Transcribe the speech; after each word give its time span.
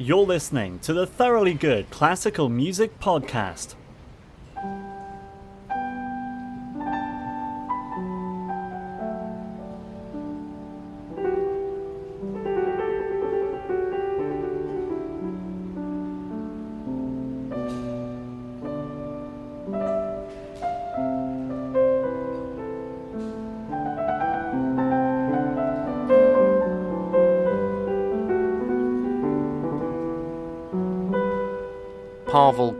You're 0.00 0.24
listening 0.24 0.78
to 0.80 0.92
the 0.92 1.08
Thoroughly 1.08 1.54
Good 1.54 1.90
Classical 1.90 2.48
Music 2.48 3.00
Podcast. 3.00 3.74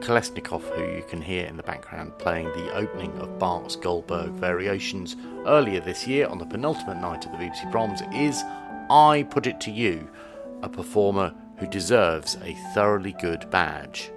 Kolesnikov, 0.09 0.63
who 0.75 0.97
you 0.97 1.03
can 1.03 1.21
hear 1.21 1.45
in 1.45 1.59
the 1.59 1.63
background 1.63 2.17
playing 2.17 2.47
the 2.47 2.73
opening 2.73 3.13
of 3.19 3.39
Bach's 3.39 3.77
Goldberg 3.77 4.31
Variations 4.31 5.17
earlier 5.45 5.81
this 5.81 6.07
year 6.07 6.27
on 6.29 6.39
the 6.39 6.47
penultimate 6.47 6.97
night 6.97 7.27
of 7.27 7.33
the 7.33 7.37
BBC 7.37 7.71
Proms, 7.71 8.01
is, 8.15 8.43
I 8.89 9.27
put 9.29 9.47
it 9.47 9.61
to 9.61 9.71
you, 9.71 10.09
a 10.63 10.69
performer 10.71 11.35
who 11.59 11.67
deserves 11.67 12.39
a 12.43 12.57
thoroughly 12.73 13.15
good 13.21 13.51
badge. 13.51 14.11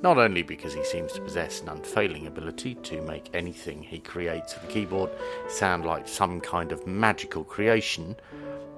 Not 0.00 0.16
only 0.16 0.42
because 0.42 0.74
he 0.74 0.84
seems 0.84 1.12
to 1.14 1.20
possess 1.20 1.60
an 1.60 1.70
unfailing 1.70 2.28
ability 2.28 2.76
to 2.76 3.02
make 3.02 3.28
anything 3.34 3.82
he 3.82 3.98
creates 3.98 4.54
at 4.54 4.62
the 4.62 4.72
keyboard 4.72 5.10
sound 5.48 5.84
like 5.84 6.06
some 6.06 6.40
kind 6.40 6.70
of 6.70 6.86
magical 6.86 7.42
creation, 7.42 8.14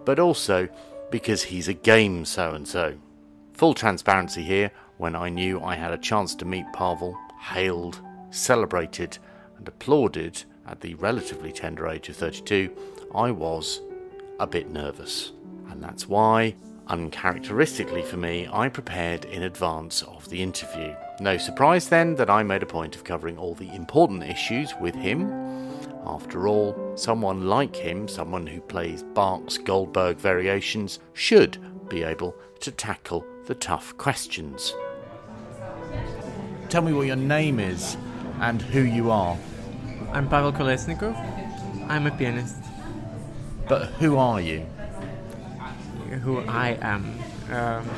but 0.06 0.18
also 0.18 0.66
because 1.10 1.42
he's 1.42 1.68
a 1.68 1.74
game 1.74 2.24
so 2.24 2.52
and 2.52 2.66
so. 2.66 2.94
Full 3.52 3.74
transparency 3.74 4.42
here, 4.42 4.70
when 4.98 5.16
I 5.16 5.28
knew 5.28 5.60
I 5.60 5.74
had 5.74 5.92
a 5.92 5.98
chance 5.98 6.34
to 6.36 6.44
meet 6.44 6.72
Pavel, 6.72 7.18
hailed, 7.40 8.00
celebrated, 8.30 9.18
and 9.56 9.66
applauded 9.66 10.44
at 10.66 10.80
the 10.80 10.94
relatively 10.94 11.52
tender 11.52 11.88
age 11.88 12.08
of 12.08 12.16
32, 12.16 12.70
I 13.14 13.30
was 13.30 13.80
a 14.40 14.46
bit 14.46 14.70
nervous. 14.70 15.32
And 15.70 15.82
that's 15.82 16.08
why, 16.08 16.54
uncharacteristically 16.88 18.02
for 18.02 18.16
me, 18.16 18.48
I 18.52 18.68
prepared 18.68 19.24
in 19.26 19.42
advance 19.42 20.02
of 20.02 20.28
the 20.28 20.42
interview. 20.42 20.94
No 21.20 21.36
surprise 21.36 21.88
then 21.88 22.14
that 22.16 22.30
I 22.30 22.42
made 22.42 22.62
a 22.62 22.66
point 22.66 22.96
of 22.96 23.04
covering 23.04 23.38
all 23.38 23.54
the 23.54 23.72
important 23.74 24.24
issues 24.24 24.74
with 24.80 24.94
him. 24.94 25.30
After 26.06 26.48
all, 26.48 26.92
someone 26.96 27.46
like 27.48 27.74
him, 27.74 28.08
someone 28.08 28.46
who 28.46 28.60
plays 28.60 29.02
Bach's 29.02 29.58
Goldberg 29.58 30.18
variations, 30.18 30.98
should 31.14 31.58
be 31.88 32.02
able 32.02 32.36
to 32.60 32.70
tackle 32.70 33.24
the 33.46 33.54
tough 33.54 33.96
questions. 33.96 34.74
Tell 36.74 36.82
me 36.82 36.92
what 36.92 37.06
your 37.06 37.14
name 37.14 37.60
is 37.60 37.96
and 38.40 38.60
who 38.60 38.80
you 38.80 39.12
are. 39.12 39.38
I'm 40.10 40.28
Pavel 40.28 40.52
Kolesnikov. 40.52 41.14
I'm 41.88 42.08
a 42.08 42.10
pianist. 42.10 42.56
But 43.68 43.90
who 44.00 44.16
are 44.16 44.40
you? 44.40 44.66
Who 46.24 46.40
I 46.40 46.76
am. 46.80 47.16
Um, 47.48 47.88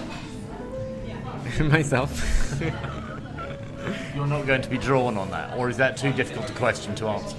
myself. 1.70 2.60
You're 4.14 4.26
not 4.26 4.46
going 4.46 4.60
to 4.60 4.68
be 4.68 4.76
drawn 4.76 5.16
on 5.16 5.30
that, 5.30 5.56
or 5.56 5.70
is 5.70 5.78
that 5.78 5.96
too 5.96 6.12
difficult 6.12 6.50
a 6.50 6.52
question 6.52 6.94
to 6.96 7.06
answer? 7.06 7.36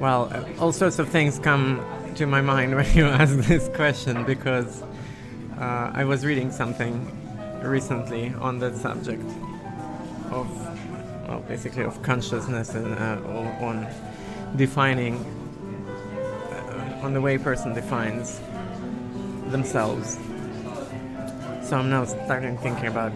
well, 0.00 0.30
uh, 0.32 0.42
all 0.58 0.72
sorts 0.72 0.98
of 0.98 1.10
things 1.10 1.38
come 1.38 1.84
to 2.14 2.24
my 2.24 2.40
mind 2.40 2.74
when 2.74 2.90
you 2.96 3.04
ask 3.08 3.36
this 3.40 3.68
question 3.74 4.24
because 4.24 4.82
uh, 5.58 5.90
I 5.92 6.04
was 6.04 6.24
reading 6.24 6.52
something 6.52 7.10
recently 7.62 8.32
on 8.40 8.60
that 8.60 8.76
subject 8.76 9.24
of, 10.30 10.48
well, 11.28 11.44
basically 11.48 11.82
of 11.82 12.00
consciousness 12.02 12.74
and 12.74 12.94
uh, 12.94 13.20
on 13.60 13.86
defining, 14.56 15.16
uh, 16.52 17.00
on 17.02 17.12
the 17.12 17.20
way 17.20 17.34
a 17.34 17.38
person 17.40 17.74
defines 17.74 18.40
themselves. 19.50 20.18
So 21.62 21.76
I'm 21.76 21.90
now 21.90 22.04
starting 22.04 22.56
thinking 22.58 22.86
about 22.86 23.12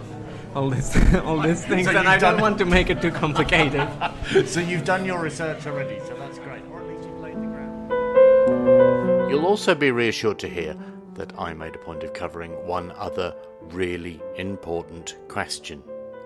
all 0.54 0.68
this, 0.68 0.96
all 1.24 1.40
these 1.40 1.64
things, 1.64 1.86
So 1.86 1.96
and 1.96 2.08
I 2.08 2.14
you've 2.14 2.22
don't 2.22 2.40
want 2.40 2.58
to 2.58 2.64
make 2.64 2.90
it 2.90 3.00
too 3.00 3.12
complicated. 3.12 3.88
so 4.46 4.58
you've 4.58 4.84
done 4.84 5.04
your 5.04 5.20
research 5.20 5.66
already, 5.66 6.00
so 6.00 6.16
that's 6.16 6.38
great. 6.40 6.62
Or 6.72 6.80
at 6.80 6.88
least 6.88 7.04
you've 7.04 7.20
laid 7.20 7.36
the 7.36 7.46
ground. 7.46 9.30
You'll 9.30 9.46
also 9.46 9.76
be 9.76 9.92
reassured 9.92 10.40
to 10.40 10.48
hear 10.48 10.76
that 11.14 11.32
I 11.38 11.52
made 11.52 11.74
a 11.74 11.78
point 11.78 12.02
of 12.02 12.12
covering 12.12 12.52
one 12.66 12.92
other 12.92 13.34
really 13.60 14.20
important 14.36 15.16
question. 15.28 15.82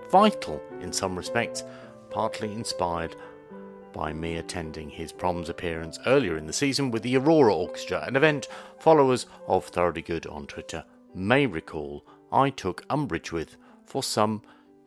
Vital 0.09 0.61
in 0.81 0.93
some 0.93 1.15
respects, 1.15 1.63
partly 2.09 2.51
inspired 2.53 3.15
by 3.93 4.13
me 4.13 4.37
attending 4.37 4.89
his 4.89 5.11
proms 5.11 5.49
appearance 5.49 5.99
earlier 6.05 6.37
in 6.37 6.45
the 6.45 6.53
season 6.53 6.91
with 6.91 7.03
the 7.03 7.17
Aurora 7.17 7.55
Orchestra, 7.55 8.03
an 8.07 8.15
event 8.15 8.47
followers 8.79 9.25
of 9.47 9.65
Thoroughly 9.65 10.01
Good 10.01 10.27
on 10.27 10.45
Twitter 10.47 10.85
may 11.13 11.47
recall 11.47 12.05
I 12.31 12.49
took 12.49 12.85
umbrage 12.89 13.31
with 13.31 13.57
for 13.85 14.03
some 14.03 14.41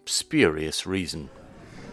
spurious 0.07 0.87
reason. 0.87 1.29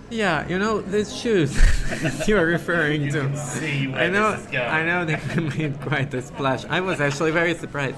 Yeah, 0.10 0.48
you 0.48 0.58
know 0.58 0.80
these 0.80 1.14
shoes 1.14 1.54
that 1.90 2.28
you 2.28 2.38
are 2.38 2.46
referring 2.46 3.12
to. 3.12 3.36
see 3.36 3.88
where 3.88 4.04
I 4.04 4.08
know, 4.10 4.32
this 4.32 4.46
is 4.46 4.52
going. 4.52 4.70
I 4.70 4.86
know 4.86 5.06
they 5.06 5.42
made 5.58 5.82
quite 5.82 6.14
a 6.14 6.22
splash. 6.22 6.64
I 6.66 6.80
was 6.80 7.02
actually 7.02 7.32
very 7.32 7.54
surprised. 7.54 7.98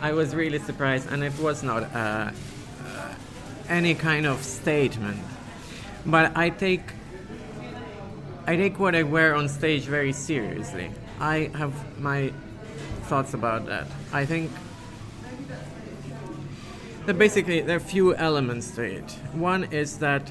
I 0.00 0.12
was 0.12 0.34
really 0.34 0.58
surprised, 0.58 1.08
and 1.10 1.22
it 1.22 1.38
was 1.38 1.62
not 1.62 1.84
uh, 1.94 1.96
uh, 1.96 3.14
any 3.68 3.94
kind 3.94 4.26
of 4.26 4.42
statement. 4.42 5.20
But 6.04 6.36
I 6.36 6.50
take, 6.50 6.92
I 8.46 8.56
take 8.56 8.80
what 8.80 8.96
I 8.96 9.04
wear 9.04 9.34
on 9.36 9.48
stage 9.48 9.84
very 9.84 10.12
seriously. 10.12 10.90
I 11.20 11.50
have 11.54 11.72
my 12.00 12.32
thoughts 13.02 13.34
about 13.34 13.66
that. 13.66 13.86
I 14.12 14.24
think 14.24 14.50
that 17.06 17.16
basically 17.16 17.60
there 17.60 17.76
are 17.76 17.80
few 17.80 18.14
elements 18.16 18.72
to 18.72 18.82
it. 18.82 19.10
One 19.32 19.64
is 19.64 19.98
that 19.98 20.30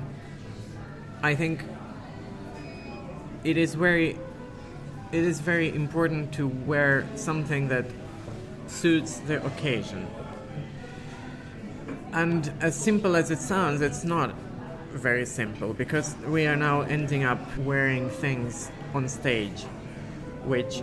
I 1.23 1.35
think 1.35 1.63
it 3.43 3.57
is 3.57 3.75
very 3.75 4.17
it 5.11 5.23
is 5.23 5.39
very 5.39 5.73
important 5.73 6.33
to 6.33 6.47
wear 6.47 7.07
something 7.15 7.69
that 7.69 7.85
suits 8.67 9.19
the 9.19 9.43
occasion. 9.45 10.05
And 12.11 12.51
as 12.59 12.75
simple 12.75 13.15
as 13.15 13.31
it 13.31 13.39
sounds, 13.39 13.81
it's 13.81 14.03
not 14.03 14.33
very 14.91 15.25
simple 15.25 15.73
because 15.73 16.15
we 16.27 16.45
are 16.45 16.57
now 16.57 16.81
ending 16.81 17.23
up 17.23 17.39
wearing 17.59 18.09
things 18.09 18.69
on 18.93 19.07
stage 19.07 19.63
which 20.43 20.81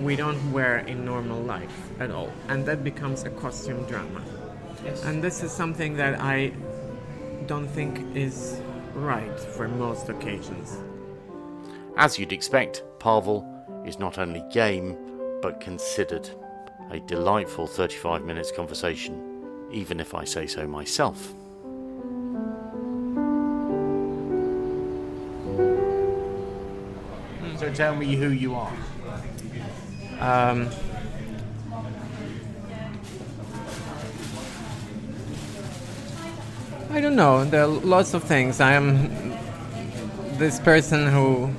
we 0.00 0.16
don't 0.16 0.52
wear 0.52 0.78
in 0.78 1.04
normal 1.04 1.40
life 1.42 1.90
at 2.00 2.10
all. 2.10 2.32
And 2.48 2.66
that 2.66 2.82
becomes 2.82 3.24
a 3.24 3.30
costume 3.30 3.84
drama. 3.86 4.22
And 5.04 5.22
this 5.22 5.42
is 5.42 5.52
something 5.52 5.96
that 5.96 6.20
I 6.20 6.52
don't 7.46 7.68
think 7.68 8.16
is 8.16 8.60
right 8.94 9.38
for 9.38 9.68
most 9.68 10.08
occasions. 10.08 10.78
As 11.96 12.18
you'd 12.18 12.32
expect, 12.32 12.82
Pavel 12.98 13.46
is 13.86 13.98
not 13.98 14.18
only 14.18 14.42
game, 14.52 14.96
but 15.42 15.60
considered. 15.60 16.28
A 16.90 17.00
delightful 17.00 17.66
35 17.66 18.24
minutes 18.24 18.50
conversation, 18.50 19.68
even 19.72 20.00
if 20.00 20.14
I 20.14 20.24
say 20.24 20.46
so 20.46 20.66
myself. 20.66 21.34
So 27.56 27.70
tell 27.72 27.94
me 27.94 28.16
who 28.16 28.30
you 28.30 28.54
are. 28.54 28.72
Um, 30.18 30.68
I 36.92 37.00
don't 37.00 37.14
know. 37.14 37.44
There 37.44 37.62
are 37.62 37.68
lots 37.68 38.14
of 38.14 38.24
things. 38.24 38.60
I 38.60 38.72
am 38.72 39.08
this 40.38 40.58
person 40.58 41.06
who 41.06 41.50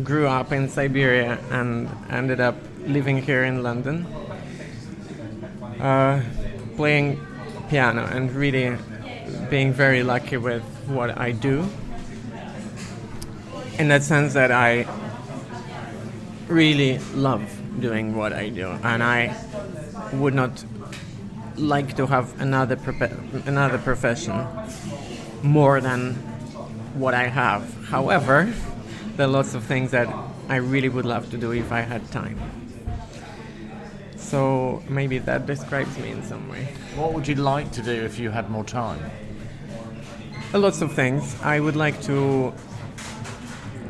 grew 0.00 0.28
up 0.28 0.52
in 0.52 0.68
Siberia 0.68 1.36
and 1.50 1.88
ended 2.10 2.38
up 2.38 2.54
living 2.86 3.20
here 3.20 3.42
in 3.42 3.64
London, 3.64 4.06
uh, 5.80 6.22
playing 6.76 7.18
piano 7.70 8.06
and 8.06 8.30
really 8.32 8.76
being 9.50 9.72
very 9.72 10.04
lucky 10.04 10.36
with 10.36 10.62
what 10.86 11.18
I 11.18 11.32
do. 11.32 11.68
In 13.80 13.88
that 13.88 14.04
sense, 14.04 14.32
that 14.34 14.52
I 14.52 14.86
really 16.46 16.98
love 17.14 17.42
doing 17.80 18.14
what 18.14 18.32
I 18.32 18.48
do, 18.50 18.68
and 18.84 19.02
I 19.02 19.34
would 20.12 20.34
not 20.34 20.64
like 21.60 21.96
to 21.96 22.06
have 22.06 22.40
another 22.40 22.76
prope- 22.76 23.46
another 23.46 23.78
profession 23.78 24.46
more 25.42 25.80
than 25.80 26.14
what 26.94 27.14
I 27.14 27.28
have. 27.28 27.62
However, 27.86 28.52
there 29.16 29.26
are 29.26 29.30
lots 29.30 29.54
of 29.54 29.64
things 29.64 29.90
that 29.90 30.08
I 30.48 30.56
really 30.56 30.88
would 30.88 31.04
love 31.04 31.30
to 31.30 31.38
do 31.38 31.52
if 31.52 31.70
I 31.70 31.80
had 31.80 32.10
time. 32.10 32.38
So 34.16 34.82
maybe 34.88 35.18
that 35.18 35.46
describes 35.46 35.96
me 35.98 36.10
in 36.10 36.22
some 36.22 36.48
way. 36.48 36.64
What 36.96 37.12
would 37.14 37.26
you 37.26 37.34
like 37.34 37.72
to 37.72 37.82
do 37.82 37.92
if 37.92 38.18
you 38.18 38.30
had 38.30 38.50
more 38.50 38.64
time? 38.64 39.10
A 40.52 40.58
lots 40.58 40.82
of 40.82 40.92
things. 40.92 41.36
I 41.42 41.60
would 41.60 41.76
like 41.76 42.00
to 42.02 42.52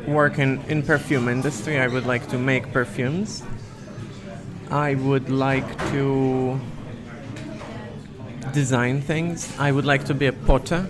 work 0.07 0.39
in, 0.39 0.61
in 0.67 0.83
perfume 0.83 1.27
industry. 1.27 1.79
I 1.79 1.87
would 1.87 2.05
like 2.05 2.27
to 2.29 2.37
make 2.37 2.71
perfumes. 2.71 3.43
I 4.69 4.95
would 4.95 5.29
like 5.29 5.77
to 5.91 6.59
design 8.53 9.01
things. 9.01 9.53
I 9.59 9.71
would 9.71 9.85
like 9.85 10.05
to 10.05 10.13
be 10.13 10.27
a 10.27 10.33
potter. 10.33 10.87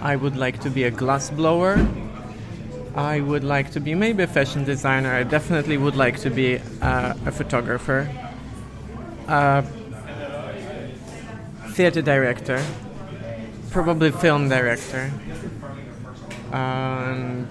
I 0.00 0.16
would 0.16 0.36
like 0.36 0.60
to 0.60 0.70
be 0.70 0.84
a 0.84 0.90
glass 0.90 1.30
blower. 1.30 1.78
I 2.94 3.20
would 3.20 3.44
like 3.44 3.70
to 3.72 3.80
be 3.80 3.94
maybe 3.94 4.24
a 4.24 4.26
fashion 4.26 4.64
designer. 4.64 5.12
I 5.12 5.22
definitely 5.22 5.76
would 5.76 5.96
like 5.96 6.18
to 6.20 6.30
be 6.30 6.58
uh, 6.82 7.14
a 7.26 7.32
photographer, 7.32 8.10
a 9.28 9.64
theater 11.70 12.02
director, 12.02 12.62
probably 13.70 14.10
film 14.10 14.48
director, 14.48 15.12
and 16.52 17.46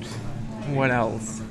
what 0.76 0.92
else? 0.92 1.42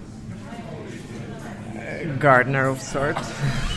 A 1.75 2.17
gardener 2.19 2.69
of 2.69 2.81
sorts. 2.81 3.33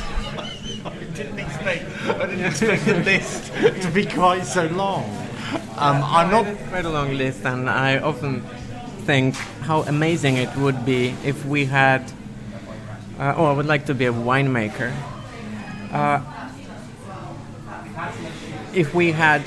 Didn't 1.20 1.40
expect. 1.40 1.84
I 2.08 2.28
didn't 2.28 2.46
expect 2.46 2.86
the 2.86 2.94
list 3.04 3.52
to 3.82 3.92
be 3.92 4.06
quite 4.06 4.46
so 4.46 4.68
long. 4.68 5.04
Um, 5.76 6.02
I'm 6.02 6.32
not. 6.32 6.48
It's 6.48 6.70
quite 6.70 6.86
a 6.86 6.90
long 6.90 7.18
list, 7.18 7.44
and 7.44 7.70
I 7.70 7.98
often 7.98 8.40
think 9.04 9.36
how 9.68 9.82
amazing 9.82 10.38
it 10.38 10.56
would 10.56 10.86
be 10.86 11.14
if 11.26 11.46
we 11.46 11.66
had. 11.66 12.10
Uh, 13.20 13.34
oh, 13.36 13.48
I 13.48 13.52
would 13.52 13.66
like 13.66 13.86
to 13.88 13.94
be 13.94 14.06
a 14.06 14.14
winemaker. 14.14 14.96
Uh, 15.92 16.22
if 18.74 18.94
we 18.96 19.12
had 19.12 19.44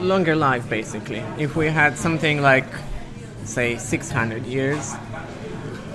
longer 0.00 0.34
life, 0.34 0.70
basically, 0.70 1.22
if 1.36 1.54
we 1.54 1.66
had 1.66 1.98
something 1.98 2.40
like, 2.40 2.64
say, 3.44 3.76
600 3.76 4.46
years, 4.46 4.94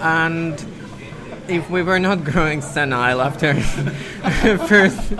and 0.01 0.63
if 1.49 1.69
we 1.69 1.81
were 1.81 1.99
not 1.99 2.23
growing 2.23 2.61
senile 2.61 3.21
after 3.21 3.53
first 4.67 5.13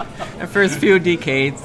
first 0.48 0.80
few 0.80 1.00
decades, 1.00 1.62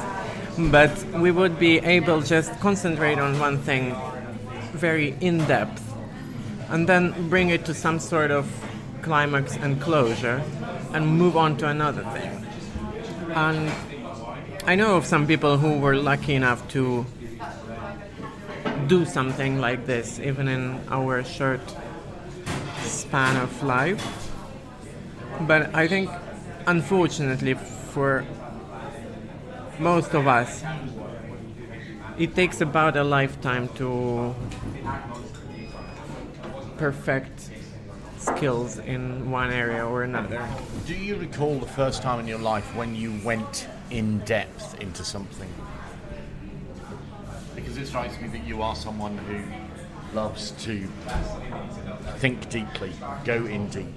but 0.71 0.91
we 1.15 1.31
would 1.31 1.59
be 1.59 1.79
able 1.79 2.21
just 2.23 2.53
concentrate 2.61 3.19
on 3.19 3.39
one 3.39 3.59
thing 3.59 3.95
very 4.73 5.15
in 5.21 5.39
depth, 5.47 5.83
and 6.71 6.89
then 6.89 7.29
bring 7.29 7.51
it 7.51 7.65
to 7.65 7.75
some 7.75 7.99
sort 7.99 8.31
of 8.31 8.47
climax 9.03 9.57
and 9.57 9.81
closure, 9.81 10.43
and 10.93 11.07
move 11.07 11.37
on 11.37 11.57
to 11.57 11.67
another 11.69 12.05
thing. 12.15 12.47
And 13.35 13.71
I 14.65 14.77
know 14.77 14.97
of 14.97 15.07
some 15.07 15.27
people 15.27 15.59
who 15.59 15.79
were 15.79 15.97
lucky 15.97 16.35
enough 16.35 16.67
to 16.69 17.05
do 18.87 19.05
something 19.05 19.61
like 19.61 19.87
this, 19.87 20.21
even 20.21 20.49
in 20.49 20.81
our 20.89 21.25
short 21.25 21.61
span 22.85 23.37
of 23.37 23.63
life. 23.63 24.22
But 25.47 25.75
I 25.75 25.89
think, 25.89 26.11
unfortunately, 26.67 27.55
for 27.55 28.25
most 29.79 30.15
of 30.15 30.27
us, 30.27 30.63
it 32.19 32.35
takes 32.35 32.61
about 32.61 32.97
a 32.97 33.03
lifetime 33.03 33.69
to 33.77 34.35
perfect 36.79 37.51
skills 38.19 38.79
in 38.79 39.31
one 39.31 39.51
area 39.51 39.85
or 39.85 40.05
another. 40.05 40.47
Do 40.87 40.95
you 40.95 41.17
recall 41.17 41.59
the 41.59 41.67
first 41.67 42.03
time 42.03 42.21
in 42.21 42.29
your 42.29 42.39
life 42.39 42.75
when 42.77 42.95
you 42.95 43.19
went 43.25 43.67
in 43.91 44.19
depth 44.21 44.81
into 44.81 45.05
something? 45.05 45.49
Because 47.57 47.77
it 47.77 47.87
strikes 47.87 48.21
me 48.21 48.29
that 48.29 48.47
you 48.47 48.63
are 48.63 48.77
someone 48.77 49.19
who 49.19 49.43
loves 50.15 50.53
to 50.65 50.87
think 52.19 52.49
deeply, 52.49 52.93
go 53.25 53.47
in 53.47 53.69
deep. 53.69 53.93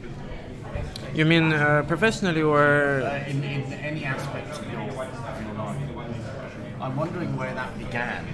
You 1.14 1.26
mean 1.26 1.54
uh, 1.54 1.84
professionally 1.88 2.42
or 2.42 3.02
Uh, 3.02 3.24
in, 3.28 3.44
in 3.44 3.74
any 3.74 4.04
aspect 4.06 4.50
of 4.52 4.72
your, 4.72 4.82
your 4.82 4.94
life. 4.94 5.16
I'm 6.82 6.96
wondering 6.96 7.36
where 7.38 7.54
that 7.54 7.78
began. 7.78 8.26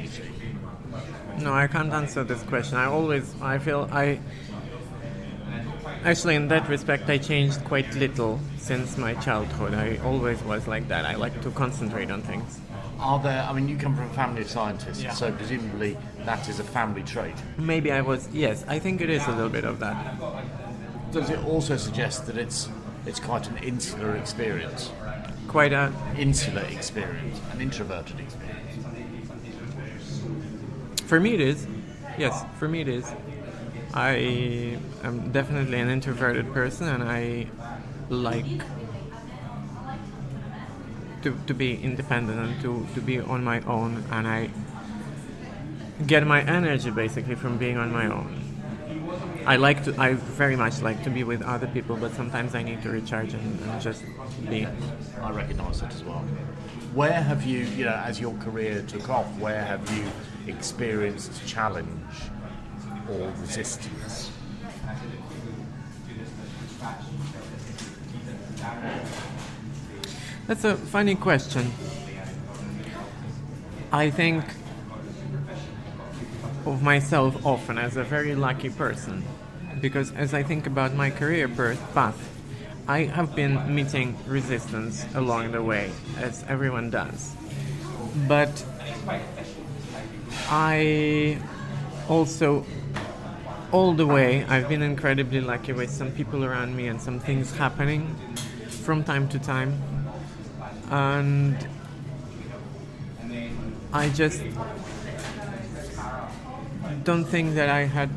No, 1.40 1.54
I 1.54 1.68
can't 1.68 1.94
answer 1.94 2.24
this 2.24 2.44
question. 2.44 2.78
I 2.78 2.86
always, 2.86 3.34
I 3.42 3.58
feel 3.60 3.88
I. 3.92 4.20
Actually, 6.04 6.36
in 6.36 6.48
that 6.48 6.68
respect, 6.68 7.10
I 7.10 7.18
changed 7.18 7.64
quite 7.64 7.94
little 7.96 8.40
since 8.58 8.98
my 8.98 9.14
childhood. 9.16 9.74
I 9.74 9.98
always 10.04 10.42
was 10.44 10.68
like 10.68 10.88
that. 10.88 11.06
I 11.06 11.16
like 11.16 11.40
to 11.44 11.52
concentrate 11.52 12.10
on 12.10 12.22
things. 12.24 12.60
Are 13.00 13.20
there, 13.20 13.44
I 13.44 13.54
mean, 13.54 13.68
you 13.68 13.78
come 13.78 13.96
from 13.96 14.06
a 14.06 14.14
family 14.14 14.42
of 14.42 14.50
scientists, 14.50 15.18
so 15.18 15.32
presumably 15.32 15.98
that 16.26 16.48
is 16.50 16.60
a 16.60 16.64
family 16.64 17.04
trait. 17.04 17.36
Maybe 17.58 17.92
I 17.92 18.02
was, 18.02 18.30
yes, 18.34 18.64
I 18.68 18.78
think 18.80 19.02
it 19.02 19.10
is 19.10 19.26
a 19.28 19.32
little 19.32 19.50
bit 19.50 19.64
of 19.64 19.80
that. 19.80 19.96
Does 21.12 21.30
it 21.30 21.44
also 21.46 21.76
suggest 21.76 22.26
that 22.28 22.38
it's, 22.38 22.70
it's 23.06 23.20
quite 23.20 23.48
an 23.50 23.58
insular 23.58 24.16
experience? 24.16 24.92
Quite 25.48 25.74
a. 25.74 25.92
Insular 26.18 26.62
experience, 26.62 27.42
an 27.52 27.60
introverted 27.60 28.20
experience. 28.20 28.78
For 31.06 31.20
me, 31.20 31.34
it 31.34 31.42
is. 31.42 31.68
Yes, 32.18 32.46
for 32.58 32.70
me, 32.70 32.80
it 32.82 32.88
is. 32.88 33.12
I 33.94 34.78
am 35.04 35.32
definitely 35.34 35.80
an 35.80 35.90
introverted 35.90 36.54
person, 36.54 36.88
and 36.88 37.04
I 37.04 37.48
like 38.08 38.62
to, 41.24 41.38
to 41.46 41.54
be 41.54 41.76
independent 41.84 42.40
and 42.40 42.62
to, 42.62 42.88
to 42.94 43.02
be 43.02 43.20
on 43.20 43.44
my 43.44 43.60
own, 43.62 44.06
and 44.12 44.26
I 44.26 44.50
get 46.08 46.26
my 46.26 46.42
energy 46.42 46.90
basically 46.90 47.36
from 47.36 47.58
being 47.58 47.78
on 47.78 47.92
my 47.92 48.08
own. 48.08 48.41
I 49.46 49.56
like 49.56 49.84
to, 49.86 50.00
I 50.00 50.14
very 50.14 50.56
much 50.56 50.82
like 50.82 51.04
to 51.04 51.10
be 51.10 51.24
with 51.24 51.42
other 51.42 51.68
people, 51.68 51.98
but 51.98 52.14
sometimes 52.14 52.54
I 52.54 52.62
need 52.62 52.82
to 52.84 52.90
recharge 52.90 53.34
and, 53.34 53.60
and 53.60 53.82
just 53.82 54.04
be. 54.50 54.68
I 55.22 55.32
recognise 55.32 55.82
that 55.82 55.94
as 55.94 56.04
well. 56.04 56.24
Where 56.94 57.14
have 57.14 57.44
you, 57.44 57.60
you 57.60 57.86
know, 57.86 57.96
as 57.96 58.20
your 58.20 58.34
career 58.36 58.84
took 58.88 59.10
off, 59.10 59.26
where 59.40 59.64
have 59.64 59.90
you 59.98 60.04
experienced 60.48 61.48
challenge 61.48 62.14
or 63.10 63.32
resistance? 63.40 64.32
That's 70.48 70.64
a 70.66 70.76
funny 70.76 71.16
question. 71.16 71.72
I 73.92 74.10
think 74.10 74.44
of 76.66 76.84
myself 76.84 77.46
often 77.46 77.78
as 77.78 77.98
a 77.98 78.04
very 78.04 78.36
lucky 78.36 78.70
person 78.70 79.24
because 79.82 80.12
as 80.14 80.34
I 80.34 80.44
think 80.44 80.68
about 80.68 80.94
my 80.94 81.10
career 81.10 81.48
path, 81.48 82.30
I 82.88 83.04
have 83.04 83.36
been 83.36 83.74
meeting 83.74 84.18
resistance 84.28 85.06
along 85.16 85.52
the 85.52 85.64
way, 85.64 85.92
as 86.18 86.44
everyone 86.48 86.90
does. 86.90 87.36
But 88.28 88.66
I 90.50 91.38
also, 92.10 92.66
all 93.72 93.94
the 93.94 94.06
way, 94.06 94.44
I've 94.46 94.68
been 94.68 94.82
incredibly 94.82 95.42
lucky 95.42 95.74
with 95.74 95.90
some 95.90 96.12
people 96.12 96.44
around 96.44 96.76
me 96.76 96.88
and 96.88 97.02
some 97.02 97.20
things 97.20 97.56
happening 97.56 98.16
from 98.68 99.04
time 99.04 99.30
to 99.30 99.40
time. 99.40 99.82
And 100.90 101.56
I 103.94 104.10
just 104.10 104.44
don't 107.04 107.26
think 107.26 107.56
that 107.56 107.70
I 107.70 107.86
had 107.86 108.10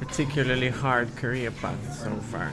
particularly 0.00 0.68
hard 0.68 1.14
career 1.16 1.50
path 1.50 1.98
so 2.02 2.10
far. 2.16 2.52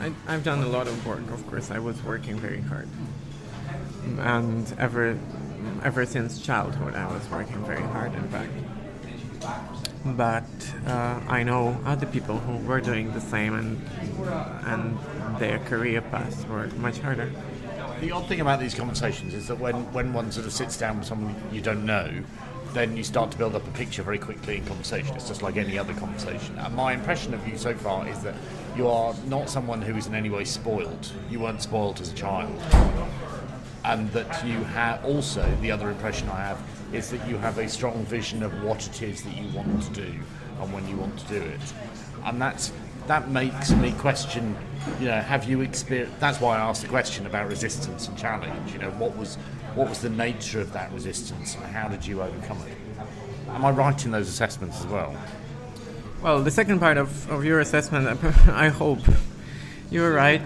I, 0.00 0.12
I've 0.26 0.44
done 0.44 0.62
a 0.62 0.68
lot 0.68 0.86
of 0.86 1.06
work, 1.06 1.30
of 1.30 1.46
course. 1.46 1.70
I 1.70 1.78
was 1.78 2.02
working 2.02 2.36
very 2.38 2.60
hard, 2.60 2.88
and 4.18 4.74
ever 4.78 5.18
ever 5.82 6.04
since 6.06 6.40
childhood, 6.40 6.94
I 6.94 7.06
was 7.12 7.28
working 7.30 7.64
very 7.64 7.82
hard. 7.82 8.14
In 8.14 8.28
fact, 8.28 8.52
but 10.04 10.44
uh, 10.86 11.20
I 11.28 11.42
know 11.42 11.78
other 11.84 12.06
people 12.06 12.38
who 12.38 12.58
were 12.66 12.80
doing 12.80 13.12
the 13.12 13.20
same, 13.20 13.54
and 13.54 13.80
and 14.66 14.98
their 15.38 15.58
career 15.60 16.00
paths 16.00 16.46
were 16.46 16.66
much 16.78 16.98
harder. 16.98 17.30
The 18.00 18.10
odd 18.10 18.26
thing 18.28 18.40
about 18.40 18.60
these 18.60 18.74
conversations 18.74 19.32
is 19.34 19.46
that 19.48 19.58
when, 19.58 19.90
when 19.92 20.12
one 20.12 20.30
sort 20.32 20.46
of 20.46 20.52
sits 20.52 20.76
down 20.76 20.98
with 20.98 21.06
someone 21.06 21.34
you 21.52 21.60
don't 21.60 21.86
know, 21.86 22.10
then 22.74 22.96
you 22.96 23.04
start 23.04 23.30
to 23.30 23.38
build 23.38 23.54
up 23.54 23.66
a 23.66 23.70
picture 23.70 24.02
very 24.02 24.18
quickly 24.18 24.56
in 24.56 24.64
conversation. 24.66 25.14
It's 25.14 25.28
just 25.28 25.42
like 25.42 25.56
any 25.56 25.78
other 25.78 25.94
conversation. 25.94 26.58
And 26.58 26.74
my 26.74 26.92
impression 26.92 27.32
of 27.32 27.46
you 27.46 27.56
so 27.56 27.72
far 27.74 28.06
is 28.08 28.18
that 28.24 28.34
you 28.76 28.88
are 28.88 29.14
not 29.26 29.48
someone 29.48 29.80
who 29.80 29.96
is 29.96 30.08
in 30.08 30.14
any 30.14 30.28
way 30.28 30.44
spoiled. 30.44 31.12
You 31.30 31.38
weren't 31.38 31.62
spoiled 31.62 32.00
as 32.00 32.12
a 32.12 32.14
child. 32.14 32.60
And 33.84 34.10
that 34.10 34.44
you 34.44 34.58
have 34.64 35.04
also, 35.04 35.48
the 35.60 35.70
other 35.70 35.88
impression 35.88 36.28
I 36.28 36.40
have 36.40 36.60
is 36.92 37.10
that 37.10 37.26
you 37.28 37.36
have 37.38 37.58
a 37.58 37.68
strong 37.68 38.04
vision 38.06 38.42
of 38.42 38.62
what 38.64 38.84
it 38.86 39.02
is 39.02 39.22
that 39.22 39.36
you 39.36 39.46
want 39.56 39.82
to 39.82 39.90
do 39.92 40.12
and 40.60 40.72
when 40.72 40.88
you 40.88 40.96
want 40.96 41.16
to 41.18 41.26
do 41.28 41.40
it. 41.40 41.60
And 42.24 42.42
that's 42.42 42.72
that 43.06 43.30
makes 43.30 43.70
me 43.72 43.92
question. 43.92 44.56
You 45.00 45.06
know, 45.06 45.20
have 45.20 45.44
you 45.44 45.60
experienced? 45.60 46.18
That's 46.20 46.40
why 46.40 46.56
I 46.56 46.60
asked 46.60 46.82
the 46.82 46.88
question 46.88 47.26
about 47.26 47.48
resistance 47.48 48.08
and 48.08 48.16
challenge. 48.16 48.72
You 48.72 48.78
know, 48.78 48.90
what 48.92 49.16
was 49.16 49.36
what 49.74 49.88
was 49.88 50.00
the 50.00 50.10
nature 50.10 50.60
of 50.60 50.72
that 50.72 50.92
resistance, 50.92 51.54
and 51.54 51.64
how 51.64 51.88
did 51.88 52.06
you 52.06 52.22
overcome 52.22 52.58
it? 52.68 52.76
Am 53.48 53.64
I 53.64 53.70
right 53.70 54.04
in 54.04 54.10
those 54.10 54.28
assessments 54.28 54.80
as 54.80 54.86
well? 54.86 55.14
Well, 56.22 56.42
the 56.42 56.50
second 56.50 56.80
part 56.80 56.96
of, 56.96 57.30
of 57.30 57.44
your 57.44 57.60
assessment, 57.60 58.18
I 58.48 58.68
hope 58.68 59.00
you're 59.90 60.12
right. 60.12 60.42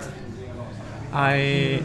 I, 1.13 1.83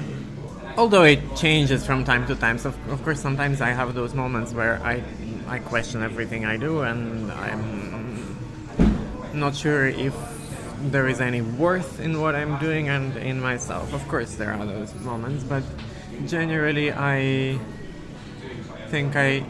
although 0.77 1.03
it 1.03 1.36
changes 1.36 1.86
from 1.86 2.03
time 2.03 2.25
to 2.27 2.36
time. 2.36 2.58
So 2.58 2.74
of, 2.89 3.03
course, 3.03 3.22
sometimes 3.22 3.62
I 3.62 3.70
have 3.70 3.94
those 3.94 4.13
moments 4.13 4.51
where 4.51 4.82
I, 4.84 5.03
I 5.48 5.60
question 5.60 6.01
everything 6.01 6.44
I 6.44 6.58
do, 6.58 6.82
and 6.82 7.32
I'm 7.32 8.36
not 9.34 9.56
sure 9.56 9.86
if 9.86 10.13
there 10.92 11.08
is 11.08 11.22
any 11.22 11.42
worth 11.42 12.00
in 12.00 12.20
what 12.20 12.36
I'm 12.36 12.60
doing 12.60 12.90
and 12.90 13.16
in 13.18 13.40
myself. 13.40 13.94
Of 13.94 14.08
course, 14.08 14.36
there 14.36 14.52
are 14.52 14.66
those 14.66 14.94
moments, 14.96 15.44
but 15.44 15.63
generally, 16.28 16.92
I 16.92 17.60
think 18.90 19.16
I, 19.16 19.46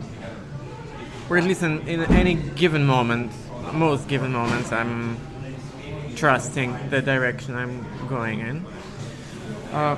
or 1.30 1.38
at 1.38 1.44
least 1.44 1.64
in, 1.64 1.88
in 1.88 2.04
any 2.04 2.36
given 2.36 2.86
moment, 2.86 3.32
most 3.74 4.08
given 4.08 4.32
moments, 4.32 4.72
I'm 4.72 5.18
trusting 6.16 6.90
the 6.90 7.02
direction 7.02 7.56
I'm 7.56 7.86
going 8.08 8.40
in. 8.40 8.66
Uh, 9.72 9.98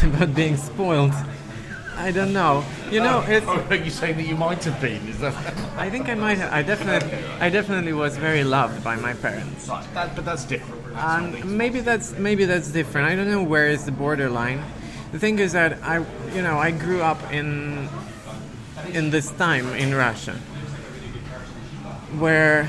about 0.02 0.34
being 0.34 0.56
spoiled, 0.56 1.12
I 2.00 2.10
don't 2.12 2.32
know. 2.32 2.64
You 2.90 3.00
know, 3.00 3.22
it's. 3.26 3.46
Oh, 3.46 3.64
are 3.68 3.76
you 3.76 3.90
saying 3.90 4.16
that 4.16 4.26
you 4.26 4.36
might 4.36 4.64
have 4.64 4.80
been? 4.80 5.06
Is 5.08 5.18
that? 5.20 5.34
I 5.76 5.90
think 5.90 6.08
I 6.08 6.14
might. 6.14 6.38
Have, 6.38 6.52
I 6.52 6.62
definitely, 6.62 7.12
I 7.40 7.50
definitely 7.50 7.92
was 7.92 8.16
very 8.16 8.42
loved 8.42 8.82
by 8.82 8.96
my 8.96 9.12
parents. 9.12 9.68
Right, 9.68 9.86
that, 9.94 10.16
but 10.16 10.24
that's 10.24 10.44
different. 10.44 10.82
And 10.96 11.58
maybe 11.58 11.80
that's 11.80 12.12
maybe 12.18 12.46
that's 12.46 12.70
different. 12.70 13.08
I 13.08 13.14
don't 13.14 13.30
know 13.30 13.42
where 13.42 13.68
is 13.68 13.84
the 13.84 13.92
borderline. 13.92 14.62
The 15.12 15.18
thing 15.18 15.38
is 15.38 15.52
that 15.52 15.82
I, 15.82 15.98
you 16.34 16.42
know, 16.42 16.58
I 16.58 16.70
grew 16.70 17.02
up 17.02 17.20
in 17.32 17.88
in 18.92 19.10
this 19.10 19.30
time 19.32 19.68
in 19.74 19.94
Russia 19.94 20.36
where 22.18 22.68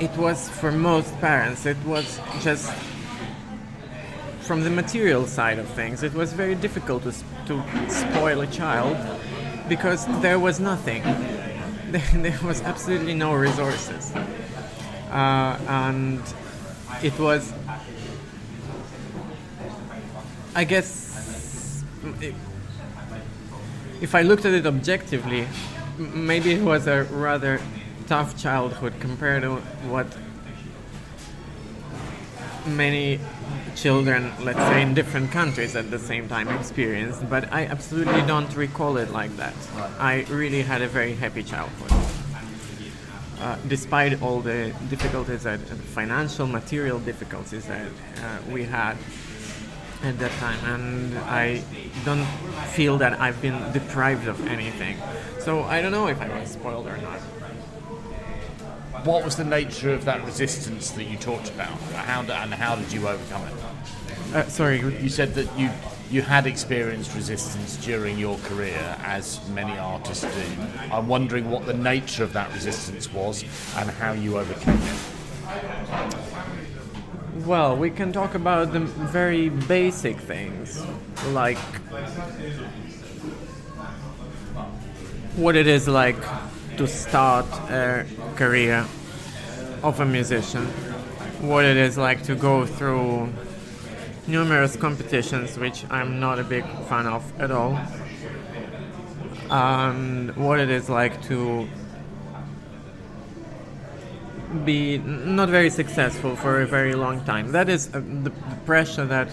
it 0.00 0.14
was 0.16 0.48
for 0.48 0.70
most 0.70 1.12
parents 1.20 1.66
it 1.66 1.76
was 1.84 2.20
just 2.40 2.70
from 4.40 4.62
the 4.62 4.70
material 4.70 5.26
side 5.26 5.58
of 5.58 5.66
things 5.68 6.02
it 6.02 6.14
was 6.14 6.32
very 6.32 6.54
difficult 6.54 7.02
to, 7.02 7.12
to 7.46 7.62
spoil 7.88 8.40
a 8.40 8.46
child 8.46 8.96
because 9.68 10.06
there 10.20 10.38
was 10.38 10.60
nothing. 10.60 11.02
There 12.12 12.40
was 12.42 12.60
absolutely 12.62 13.14
no 13.14 13.34
resources. 13.34 14.12
Uh, 15.12 15.56
and 15.68 16.20
it 17.02 17.18
was 17.18 17.52
i 20.54 20.64
guess 20.64 21.84
if 24.00 24.14
i 24.14 24.22
looked 24.22 24.44
at 24.44 24.54
it 24.54 24.66
objectively 24.66 25.46
maybe 25.98 26.52
it 26.52 26.62
was 26.62 26.86
a 26.86 27.04
rather 27.04 27.60
tough 28.06 28.36
childhood 28.36 28.94
compared 29.00 29.42
to 29.42 29.56
what 29.90 30.06
many 32.66 33.20
children, 33.76 34.32
let's 34.40 34.58
say 34.58 34.82
in 34.82 34.94
different 34.94 35.30
countries 35.30 35.76
at 35.76 35.90
the 35.90 35.98
same 35.98 36.28
time, 36.28 36.48
experienced. 36.48 37.28
But 37.28 37.52
I 37.52 37.66
absolutely 37.66 38.22
don't 38.22 38.54
recall 38.56 38.96
it 38.96 39.10
like 39.10 39.36
that. 39.36 39.54
I 39.98 40.24
really 40.30 40.62
had 40.62 40.82
a 40.82 40.88
very 40.88 41.14
happy 41.14 41.42
childhood. 41.42 41.92
Uh, 43.40 43.56
despite 43.68 44.22
all 44.22 44.40
the 44.40 44.72
difficulties 44.88 45.42
that 45.42 45.60
financial 45.60 46.46
material 46.46 46.98
difficulties 47.00 47.66
that 47.66 47.86
uh, 47.86 48.38
we 48.50 48.64
had 48.64 48.96
at 50.02 50.18
that 50.18 50.30
time 50.32 50.58
and 50.64 51.18
I 51.18 51.62
don't 52.04 52.24
feel 52.72 52.96
that 52.98 53.20
I've 53.20 53.40
been 53.42 53.72
deprived 53.72 54.28
of 54.28 54.46
anything 54.46 54.96
so 55.40 55.62
I 55.62 55.82
don't 55.82 55.92
know 55.92 56.06
if 56.06 56.20
I 56.20 56.28
was 56.38 56.50
spoiled 56.50 56.86
or 56.86 56.96
not 56.98 57.20
what 59.04 59.24
was 59.24 59.36
the 59.36 59.44
nature 59.44 59.92
of 59.92 60.04
that 60.06 60.24
resistance 60.24 60.90
that 60.92 61.04
you 61.04 61.16
talked 61.16 61.50
about? 61.50 61.78
How 61.92 62.20
and 62.22 62.54
how 62.54 62.76
did 62.76 62.92
you 62.92 63.06
overcome 63.06 63.46
it? 63.46 63.54
Uh, 64.34 64.48
sorry, 64.48 64.80
you 64.80 65.08
said 65.08 65.34
that 65.34 65.58
you 65.58 65.70
you 66.10 66.22
had 66.22 66.46
experienced 66.46 67.14
resistance 67.14 67.76
during 67.78 68.18
your 68.18 68.38
career, 68.38 68.96
as 69.02 69.46
many 69.50 69.76
artists 69.78 70.22
do. 70.22 70.62
I'm 70.92 71.08
wondering 71.08 71.50
what 71.50 71.66
the 71.66 71.74
nature 71.74 72.22
of 72.24 72.32
that 72.34 72.52
resistance 72.52 73.12
was 73.12 73.42
and 73.76 73.90
how 73.90 74.12
you 74.12 74.38
overcame 74.38 74.78
it. 74.78 74.98
Well, 77.46 77.76
we 77.76 77.90
can 77.90 78.12
talk 78.12 78.34
about 78.34 78.72
the 78.72 78.80
very 78.80 79.48
basic 79.48 80.18
things, 80.18 80.84
like 81.28 81.58
what 85.36 85.56
it 85.56 85.66
is 85.66 85.88
like 85.88 86.16
to 86.76 86.86
start 86.86 87.46
a 87.70 88.06
career 88.36 88.86
of 89.82 90.00
a 90.00 90.04
musician, 90.04 90.64
what 91.40 91.64
it 91.64 91.76
is 91.76 91.96
like 91.96 92.22
to 92.24 92.34
go 92.34 92.66
through 92.66 93.32
numerous 94.26 94.76
competitions, 94.76 95.58
which 95.58 95.84
I'm 95.90 96.18
not 96.20 96.38
a 96.38 96.44
big 96.44 96.64
fan 96.88 97.06
of 97.06 97.22
at 97.40 97.50
all, 97.50 97.78
and 99.50 100.34
what 100.36 100.58
it 100.58 100.70
is 100.70 100.88
like 100.88 101.22
to 101.24 101.68
be 104.64 104.98
not 104.98 105.48
very 105.48 105.70
successful 105.70 106.36
for 106.36 106.62
a 106.62 106.66
very 106.66 106.94
long 106.94 107.24
time. 107.24 107.52
That 107.52 107.68
is 107.68 107.88
uh, 107.88 108.00
the, 108.00 108.30
the 108.30 108.56
pressure 108.64 109.04
that 109.04 109.28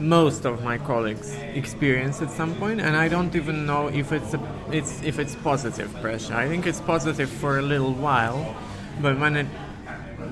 most 0.00 0.46
of 0.46 0.64
my 0.64 0.78
colleagues 0.78 1.32
experience 1.54 2.22
at 2.22 2.30
some 2.30 2.54
point, 2.56 2.80
and 2.80 2.96
I 2.96 3.08
don't 3.08 3.36
even 3.36 3.66
know 3.66 3.88
if 3.88 4.12
it's 4.12 4.34
a, 4.34 4.40
it's 4.72 5.02
if 5.02 5.18
it's 5.18 5.34
positive 5.36 5.94
pressure. 6.00 6.34
I 6.34 6.48
think 6.48 6.66
it's 6.66 6.80
positive 6.80 7.28
for 7.28 7.58
a 7.58 7.62
little 7.62 7.92
while, 7.92 8.56
but 9.00 9.18
when 9.18 9.36
it 9.36 9.46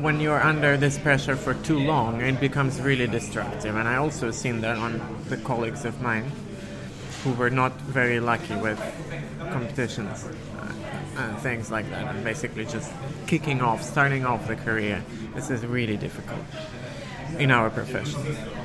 when 0.01 0.21
you're 0.21 0.41
under 0.41 0.77
this 0.77 0.99
pressure 0.99 1.37
for 1.37 1.55
too 1.55 1.79
long, 1.79 2.21
it 2.21 2.41
becomes 2.41 2.81
really 2.81 3.07
destructive. 3.07 3.77
And 3.77 3.89
I 3.89 3.97
also 3.97 4.31
seen 4.31 4.61
that 4.63 4.77
on 4.77 5.01
the 5.29 5.37
colleagues 5.37 5.85
of 5.85 6.01
mine 6.01 6.31
who 7.25 7.33
were 7.33 7.51
not 7.51 7.73
very 7.83 8.21
lucky 8.21 8.55
with 8.55 8.79
competitions 9.51 10.25
uh, 10.25 10.73
and 11.17 11.39
things 11.39 11.71
like 11.71 11.91
that, 11.91 12.15
and 12.15 12.25
basically 12.25 12.65
just 12.65 12.93
kicking 13.27 13.61
off, 13.61 13.83
starting 13.83 14.25
off 14.25 14.47
the 14.47 14.57
career. 14.57 15.03
This 15.35 15.51
is 15.51 15.67
really 15.67 15.97
difficult 15.97 16.41
in 17.39 17.51
our 17.51 17.71
profession. 17.71 18.21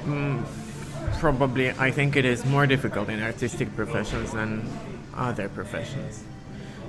Mm, 0.06 0.46
probably 1.20 1.72
I 1.72 1.92
think 1.92 2.16
it 2.16 2.26
is 2.26 2.46
more 2.46 2.68
difficult 2.68 3.10
in 3.10 3.22
artistic 3.22 3.76
professions 3.76 4.32
than 4.32 4.68
other 5.16 5.50
professions 5.50 6.24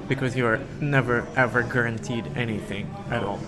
because 0.08 0.36
you're 0.36 0.60
never 0.80 1.26
ever 1.36 1.62
guaranteed 1.62 2.26
anything 2.36 2.94
at 3.10 3.22
all. 3.22 3.40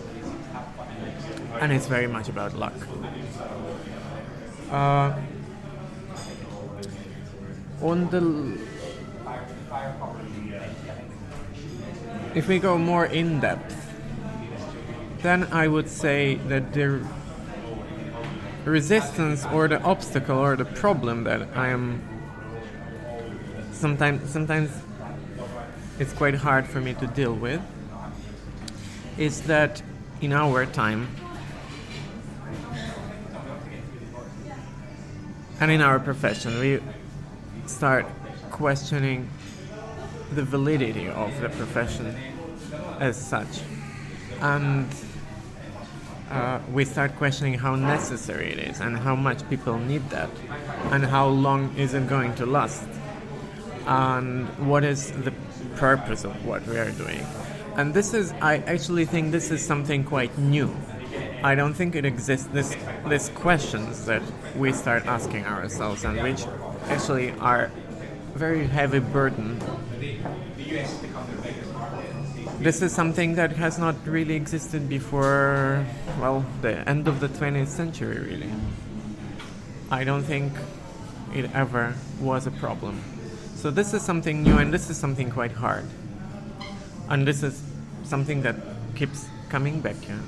And 1.61 1.73
it's 1.73 1.87
very 1.87 2.07
much 2.07 2.29
about 2.29 2.55
luck. 2.55 2.75
Uh, 4.71 5.15
on 7.83 8.11
the 8.11 8.59
if 12.35 12.49
we 12.49 12.59
go 12.59 12.77
more 12.77 13.07
in 13.07 13.41
depth, 13.41 13.75
then 15.23 15.45
I 15.53 15.69
would 15.69 15.89
say 15.89 16.35
that 16.49 16.73
the 16.73 17.01
resistance 18.71 19.47
or 19.47 19.69
the 19.69 19.81
obstacle 19.83 20.39
or 20.39 20.57
the 20.57 20.65
problem 20.65 21.25
that 21.25 21.49
I 21.55 21.69
am 21.69 22.03
sometimes 23.73 24.31
sometimes 24.31 24.71
it's 25.99 26.13
quite 26.13 26.35
hard 26.35 26.67
for 26.67 26.81
me 26.81 26.95
to 26.95 27.07
deal 27.07 27.35
with 27.35 27.61
is 29.17 29.43
that 29.43 29.83
in 30.21 30.33
our 30.33 30.67
time 30.67 31.09
and 35.61 35.71
in 35.71 35.81
our 35.81 35.99
profession 35.99 36.59
we 36.59 36.81
start 37.67 38.07
questioning 38.51 39.29
the 40.33 40.43
validity 40.43 41.09
of 41.09 41.41
the 41.41 41.49
profession 41.49 42.15
as 43.01 43.17
such. 43.17 43.63
And 44.41 44.89
uh, 46.31 46.61
we 46.73 46.85
start 46.85 47.15
questioning 47.17 47.55
how 47.55 47.77
necessary 47.77 48.53
it 48.53 48.59
is 48.59 48.81
and 48.81 48.97
how 48.99 49.15
much 49.15 49.49
people 49.49 49.79
need 49.79 50.09
that 50.11 50.31
and 50.91 51.05
how 51.05 51.29
long 51.29 51.75
is 51.77 51.95
it 51.95 52.09
going 52.09 52.35
to 52.35 52.47
last 52.47 52.87
and 53.87 54.49
what 54.67 54.85
is 54.85 55.13
the 55.13 55.33
purpose 55.77 56.25
of 56.25 56.45
what 56.45 56.67
we 56.67 56.77
are 56.79 56.91
doing. 56.93 57.25
And 57.77 57.95
this 57.95 58.15
is 58.15 58.33
i 58.41 58.57
actually 58.59 59.05
think 59.05 59.33
this 59.33 59.51
is 59.51 59.65
something 59.65 60.03
quite 60.05 60.37
new. 60.39 60.75
I 61.43 61.55
don't 61.55 61.75
think 61.75 61.95
it 61.95 62.05
exists 62.05 62.49
this 62.53 62.77
these 63.09 63.29
questions 63.31 64.07
that 64.07 64.23
we 64.57 64.73
start 64.73 65.07
asking 65.07 65.45
ourselves 65.45 66.05
and 66.05 66.21
which 66.23 66.47
actually 66.89 67.31
are 67.39 67.71
very 68.35 68.67
heavy 68.67 68.99
burden 68.99 69.61
this 72.67 72.83
is 72.83 72.93
something 72.93 73.37
that 73.37 73.53
has 73.53 73.79
not 73.79 73.95
really 74.05 74.35
existed 74.35 74.89
before, 74.89 75.87
well, 76.19 76.45
the 76.63 76.77
end 76.89 77.07
of 77.07 77.21
the 77.21 77.29
20th 77.29 77.69
century, 77.69 78.19
really. 78.19 78.51
I 79.89 80.03
don't 80.03 80.25
think 80.25 80.53
it 81.33 81.49
ever 81.55 81.95
was 82.21 82.49
a 82.49 82.51
problem. 82.51 83.01
So 83.55 83.71
this 83.71 83.95
is 83.95 84.03
something 84.03 84.43
new 84.43 84.59
and 84.59 84.75
this 84.75 84.91
is 84.91 84.97
something 84.97 85.31
quite 85.31 85.53
hard. 85.53 85.85
And 87.09 87.25
this 87.25 87.45
is 87.45 87.63
something 88.03 88.43
that 88.43 88.57
keeps 88.97 89.29
coming 89.49 89.81
back, 89.81 89.95
yeah. 90.09 90.19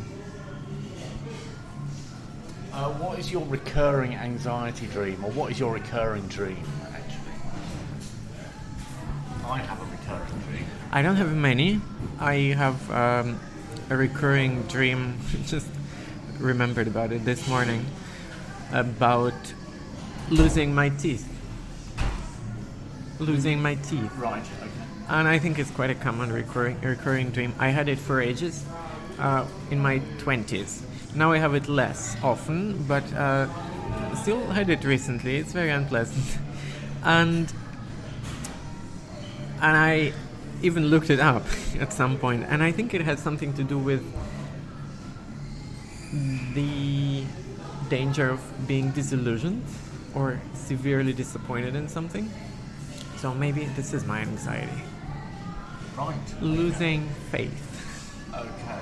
Uh, 2.72 2.92
what 3.00 3.18
is 3.18 3.32
your 3.32 3.44
recurring 3.46 4.14
anxiety 4.14 4.86
dream, 4.86 5.24
or 5.24 5.32
what 5.32 5.50
is 5.50 5.58
your 5.58 5.74
recurring 5.74 6.28
dream, 6.28 6.62
actually? 6.94 7.34
I 9.44 9.58
have 9.58 9.82
a. 9.82 9.87
I 10.90 11.02
don't 11.02 11.16
have 11.16 11.34
many. 11.34 11.80
I 12.18 12.34
have 12.56 12.90
um, 12.90 13.38
a 13.90 13.96
recurring 13.96 14.62
dream, 14.62 15.18
just 15.46 15.68
remembered 16.38 16.86
about 16.86 17.12
it 17.12 17.24
this 17.26 17.46
morning, 17.46 17.84
about 18.72 19.34
losing 20.30 20.74
my 20.74 20.88
teeth. 20.88 21.28
Losing 23.18 23.60
my 23.60 23.74
teeth. 23.74 24.10
Right, 24.16 24.42
okay. 24.42 24.70
And 25.08 25.28
I 25.28 25.38
think 25.38 25.58
it's 25.58 25.70
quite 25.70 25.90
a 25.90 25.94
common 25.94 26.32
recurring, 26.32 26.80
recurring 26.80 27.30
dream. 27.30 27.54
I 27.58 27.68
had 27.68 27.88
it 27.88 27.98
for 27.98 28.20
ages 28.22 28.64
uh, 29.18 29.46
in 29.70 29.80
my 29.80 29.98
20s. 30.18 30.82
Now 31.14 31.32
I 31.32 31.38
have 31.38 31.54
it 31.54 31.68
less 31.68 32.16
often, 32.22 32.82
but 32.84 33.04
uh, 33.12 33.46
still 34.14 34.46
had 34.46 34.70
it 34.70 34.84
recently. 34.84 35.36
It's 35.36 35.52
very 35.52 35.70
unpleasant. 35.70 36.38
and 37.04 37.52
and 39.60 39.76
I 39.76 40.12
even 40.62 40.86
looked 40.86 41.10
it 41.10 41.20
up 41.20 41.44
at 41.80 41.92
some 41.92 42.18
point, 42.18 42.44
and 42.48 42.62
I 42.62 42.72
think 42.72 42.94
it 42.94 43.02
has 43.02 43.20
something 43.20 43.52
to 43.54 43.64
do 43.64 43.78
with 43.78 44.02
the 46.54 47.24
danger 47.88 48.30
of 48.30 48.40
being 48.66 48.90
disillusioned 48.90 49.64
or 50.14 50.40
severely 50.54 51.12
disappointed 51.12 51.74
in 51.74 51.88
something. 51.88 52.30
So 53.16 53.34
maybe 53.34 53.64
this 53.76 53.92
is 53.92 54.04
my 54.04 54.20
anxiety. 54.20 54.82
Right. 55.96 56.14
Losing 56.40 57.08
faith. 57.30 57.64
Okay. 58.32 58.80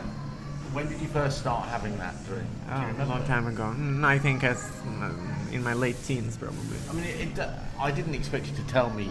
When 0.72 0.88
did 0.88 1.00
you 1.00 1.08
first 1.08 1.38
start 1.38 1.66
having 1.68 1.96
that 1.98 2.14
dream? 2.26 2.46
Oh, 2.68 2.94
a 2.98 3.06
long 3.06 3.24
time 3.24 3.46
ago. 3.46 3.74
Mm, 3.74 4.04
I 4.04 4.18
think 4.18 4.44
as 4.44 4.62
mm, 4.84 5.52
in 5.52 5.64
my 5.64 5.72
late 5.72 5.96
teens, 6.04 6.36
probably. 6.36 6.76
I 6.90 6.92
mean, 6.92 7.04
it, 7.04 7.38
it, 7.38 7.48
I 7.80 7.90
didn't 7.90 8.14
expect 8.14 8.46
you 8.46 8.54
to 8.56 8.66
tell 8.66 8.90
me 8.90 9.08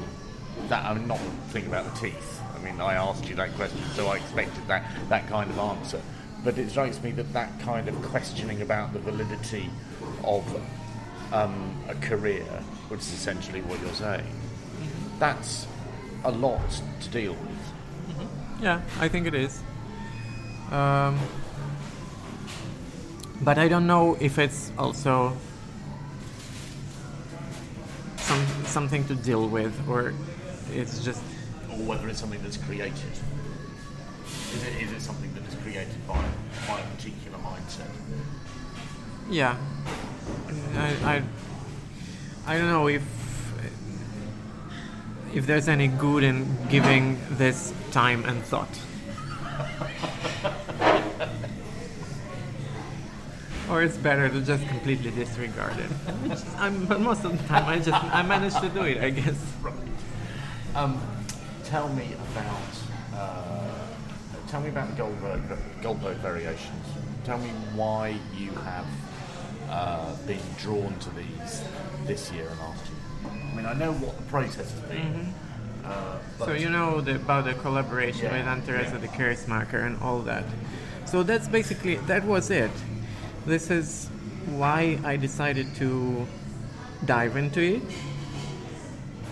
that. 0.69 0.85
I'm 0.85 1.07
not 1.07 1.19
thinking 1.49 1.71
about 1.71 1.91
the 1.91 1.99
teeth. 1.99 2.41
I 2.65 2.71
mean, 2.71 2.81
I 2.81 2.95
asked 2.95 3.29
you 3.29 3.35
that 3.35 3.53
question, 3.53 3.79
so 3.93 4.07
I 4.07 4.15
expected 4.15 4.67
that, 4.67 4.83
that 5.09 5.27
kind 5.27 5.51
of 5.51 5.59
answer. 5.59 6.01
But 6.43 6.57
it 6.57 6.71
strikes 6.71 7.01
me 7.03 7.11
that 7.11 7.31
that 7.33 7.59
kind 7.59 7.87
of 7.87 8.01
questioning 8.01 8.63
about 8.63 8.91
the 8.91 8.99
validity 8.99 9.69
of 10.23 10.43
um, 11.31 11.75
a 11.87 11.93
career, 11.95 12.43
which 12.87 13.01
is 13.01 13.13
essentially 13.13 13.61
what 13.61 13.79
you're 13.81 13.93
saying, 13.93 14.25
that's 15.19 15.67
a 16.23 16.31
lot 16.31 16.81
to 17.01 17.09
deal 17.09 17.33
with. 17.33 18.23
Yeah, 18.63 18.81
I 18.99 19.09
think 19.09 19.27
it 19.27 19.35
is. 19.35 19.61
Um, 20.71 21.19
but 23.41 23.59
I 23.59 23.67
don't 23.67 23.85
know 23.85 24.17
if 24.19 24.39
it's 24.39 24.71
also 24.75 25.37
some 28.17 28.43
something 28.65 29.05
to 29.07 29.13
deal 29.13 29.47
with, 29.47 29.87
or 29.87 30.13
it's 30.73 31.03
just 31.03 31.21
Or 31.75 31.83
whether 31.83 32.07
it's 32.09 32.19
something 32.19 32.41
that's 32.41 32.57
created. 32.57 33.11
Is 34.53 34.63
it, 34.63 34.81
is 34.81 34.91
it 34.91 35.01
something 35.01 35.31
that 35.33 35.45
is 35.47 35.55
created 35.61 36.07
by, 36.07 36.23
by 36.67 36.79
a 36.79 36.87
particular 36.95 37.37
mindset? 37.39 37.89
yeah. 39.29 39.57
I, 40.75 41.15
I 41.15 41.23
I 42.47 42.57
don't 42.57 42.69
know 42.69 42.87
if 42.87 43.03
if 45.33 45.45
there's 45.45 45.67
any 45.67 45.87
good 45.87 46.23
in 46.23 46.47
giving 46.69 47.19
this 47.31 47.73
time 47.91 48.23
and 48.25 48.41
thought. 48.43 48.69
or 53.69 53.83
it's 53.83 53.97
better 53.97 54.29
to 54.29 54.41
just 54.41 54.65
completely 54.67 55.11
disregard 55.11 55.77
it. 55.77 55.89
Which 56.29 56.39
I'm, 56.57 56.85
but 56.85 57.01
most 57.01 57.25
of 57.25 57.37
the 57.37 57.47
time, 57.47 57.65
I 57.65 57.79
just 57.79 57.91
I 57.91 58.21
manage 58.21 58.53
to 58.61 58.69
do 58.69 58.83
it, 58.83 59.03
I 59.03 59.09
guess. 59.09 59.35
Um, 60.75 61.01
tell 61.75 61.89
me 61.89 62.07
about 62.31 62.73
uh, 63.13 63.67
tell 64.47 64.61
me 64.61 64.69
about 64.69 64.89
the 64.91 64.95
Goldberg 64.95 65.41
Goldberg 65.81 66.17
variations. 66.29 66.85
Tell 67.25 67.37
me 67.37 67.49
why 67.73 68.15
you 68.37 68.51
have 68.69 68.87
uh, 69.69 70.15
been 70.25 70.47
drawn 70.57 70.97
to 70.99 71.09
these 71.09 71.65
this 72.05 72.31
year 72.31 72.47
and 72.47 72.59
last 72.61 72.85
year. 72.87 73.01
I 73.29 73.55
mean, 73.55 73.65
I 73.65 73.73
know 73.73 73.91
what 73.91 74.15
the 74.15 74.23
process 74.23 74.71
has 74.71 74.83
been. 74.89 75.33
Uh, 75.83 76.17
So 76.45 76.53
you 76.53 76.69
know 76.69 77.01
the, 77.01 77.15
about 77.15 77.43
the 77.43 77.55
collaboration 77.55 78.25
Yeah, 78.27 78.37
with 78.37 78.47
Anne 78.47 78.61
Teresa 78.61 78.97
yeah. 79.01 79.35
the 79.35 79.47
Marker, 79.49 79.79
and 79.79 80.01
all 80.01 80.19
that. 80.31 80.45
So 81.05 81.23
that's 81.23 81.49
basically 81.49 81.95
that 82.11 82.23
was 82.23 82.51
it. 82.51 82.71
This 83.45 83.69
is 83.69 84.07
why 84.61 84.97
I 85.03 85.17
decided 85.17 85.67
to 85.81 86.25
dive 87.03 87.35
into 87.35 87.61
it. 87.77 88.14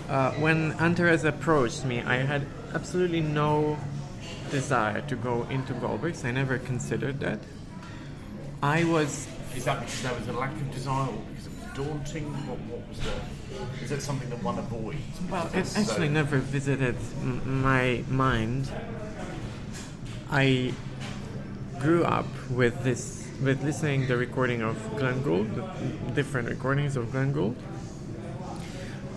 Uh, 0.10 0.32
when 0.34 0.74
Anne 0.74 0.96
Teresa 0.96 1.30
approached 1.30 1.86
me, 1.86 2.02
I 2.02 2.18
had 2.18 2.46
absolutely 2.74 3.22
no 3.22 3.78
desire 4.52 5.02
to 5.02 5.16
go 5.16 5.44
into 5.50 5.74
Goldbergs. 5.74 6.26
I 6.26 6.32
never 6.32 6.58
considered 6.58 7.20
that. 7.22 7.40
I 8.62 8.84
was 8.84 9.28
is 9.56 9.66
that 9.66 9.80
because 9.80 10.02
there 10.02 10.14
was 10.14 10.28
a 10.28 10.34
lack 10.34 10.52
of 10.52 10.72
desire, 10.74 11.08
or 11.08 11.14
because 11.30 11.48
it 11.48 11.54
was 11.54 11.88
daunting? 11.88 12.24
What, 12.48 12.60
what 12.60 12.88
was 12.90 13.00
the? 13.00 13.84
Is 13.86 13.92
it 13.92 14.02
something 14.02 14.30
that 14.30 14.42
one 14.44 14.58
avoids? 14.58 14.98
Well, 15.30 15.48
it 15.54 15.58
actually 15.78 15.84
so- 16.08 16.08
never 16.08 16.38
visited 16.40 16.96
m- 17.22 17.62
my 17.62 18.04
mind. 18.10 18.70
I 20.32 20.74
grew 21.80 22.04
up 22.04 22.26
with 22.50 22.84
this, 22.84 23.28
with 23.44 23.64
listening 23.64 24.08
the 24.08 24.18
recording 24.18 24.62
of 24.64 24.76
Glenn 24.98 25.22
Gould, 25.22 25.54
the 25.56 26.12
different 26.14 26.50
recordings 26.50 26.96
of 26.96 27.12
Glenn 27.12 27.32
Gould, 27.34 27.56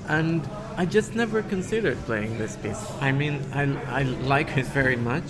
and 0.09 0.46
I 0.78 0.84
just 0.84 1.14
never 1.14 1.42
considered 1.42 1.96
playing 2.04 2.36
this 2.36 2.56
piece. 2.56 2.84
I 3.00 3.10
mean, 3.10 3.42
I, 3.54 3.62
I 4.00 4.02
like 4.02 4.58
it 4.58 4.66
very 4.66 4.96
much, 4.96 5.24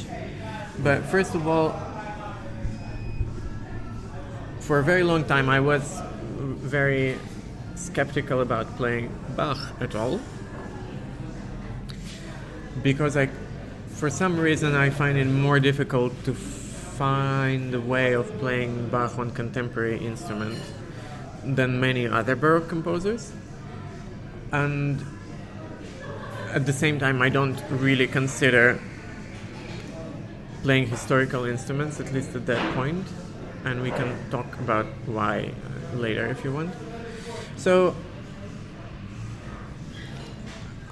but 0.81 1.05
first 1.05 1.37
of 1.37 1.47
all, 1.47 1.81
for 4.59 4.81
a 4.81 4.83
very 4.83 5.05
long 5.05 5.25
time, 5.25 5.49
I 5.49 5.61
was 5.61 6.03
very 6.37 7.17
skeptical 7.77 8.41
about 8.41 8.67
playing 8.77 9.13
Bach 9.37 9.59
at 9.81 9.95
all 9.95 10.19
because 12.83 13.17
I, 13.17 13.29
for 13.91 14.11
some 14.11 14.41
reason, 14.41 14.75
I 14.75 14.91
find 14.91 15.17
it 15.17 15.27
more 15.27 15.61
difficult 15.61 16.13
to 16.25 16.35
find 16.35 17.73
a 17.73 17.81
way 17.81 18.15
of 18.15 18.37
playing 18.41 18.89
Bach 18.89 19.17
on 19.17 19.31
contemporary 19.31 19.99
instruments 20.05 20.73
than 21.45 21.79
many 21.79 22.09
other 22.09 22.35
Baroque 22.35 22.69
composers, 22.69 23.33
and 24.51 25.05
at 26.57 26.65
the 26.65 26.73
same 26.73 26.99
time, 26.99 27.21
I 27.21 27.29
don't 27.29 27.63
really 27.69 28.07
consider 28.07 28.81
playing 30.63 30.87
historical 30.87 31.45
instruments, 31.45 32.01
at 32.01 32.11
least 32.15 32.35
at 32.35 32.47
that 32.47 32.75
point, 32.75 33.07
and 33.67 33.83
we 33.83 33.91
can 33.91 34.17
talk 34.31 34.59
about 34.59 34.87
why 35.05 35.51
uh, 35.51 35.97
later 35.99 36.27
if 36.29 36.43
you 36.45 36.53
want. 36.55 36.75
So 37.59 37.95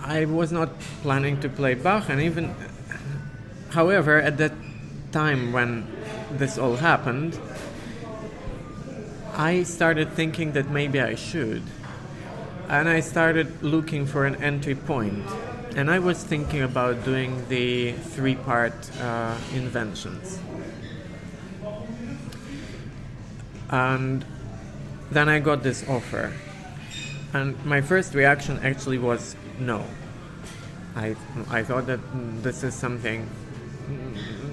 I 0.02 0.26
was 0.26 0.52
not 0.52 0.78
planning 1.00 1.40
to 1.40 1.48
play 1.48 1.72
Bach, 1.72 2.10
and 2.10 2.20
even, 2.20 2.54
however, 3.70 4.20
at 4.20 4.36
that 4.36 4.52
time 5.12 5.50
when 5.50 5.86
this 6.30 6.58
all 6.58 6.76
happened, 6.76 7.40
I 9.32 9.62
started 9.62 10.12
thinking 10.12 10.52
that 10.52 10.68
maybe 10.68 11.00
I 11.00 11.14
should. 11.14 11.62
And 12.68 12.86
I 12.86 13.00
started 13.00 13.62
looking 13.62 14.04
for 14.04 14.26
an 14.26 14.36
entry 14.42 14.74
point. 14.74 15.24
And 15.76 15.90
I 15.90 15.98
was 15.98 16.22
thinking 16.22 16.62
about 16.62 17.04
doing 17.04 17.48
the 17.48 17.92
three 17.92 18.36
part 18.36 18.74
uh, 19.00 19.36
inventions. 19.54 20.38
And 23.70 24.24
then 25.10 25.28
I 25.28 25.40
got 25.40 25.64
this 25.64 25.88
offer. 25.88 26.32
And 27.32 27.62
my 27.66 27.80
first 27.80 28.14
reaction 28.14 28.60
actually 28.62 28.98
was 28.98 29.34
no. 29.58 29.84
I, 30.94 31.16
I 31.50 31.64
thought 31.64 31.86
that 31.86 31.98
this 32.44 32.62
is 32.62 32.72
something, 32.72 33.28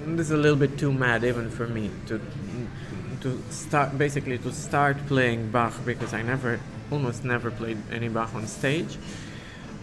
this 0.06 0.26
is 0.26 0.32
a 0.32 0.36
little 0.36 0.58
bit 0.58 0.76
too 0.76 0.92
mad 0.92 1.22
even 1.22 1.50
for 1.50 1.68
me 1.68 1.92
to, 2.06 2.20
to 3.20 3.40
start, 3.50 3.96
basically 3.96 4.38
to 4.38 4.52
start 4.52 4.96
playing 5.06 5.52
Bach 5.52 5.72
because 5.84 6.12
I 6.12 6.22
never, 6.22 6.58
almost 6.90 7.22
never 7.24 7.52
played 7.52 7.78
any 7.92 8.08
Bach 8.08 8.34
on 8.34 8.48
stage. 8.48 8.98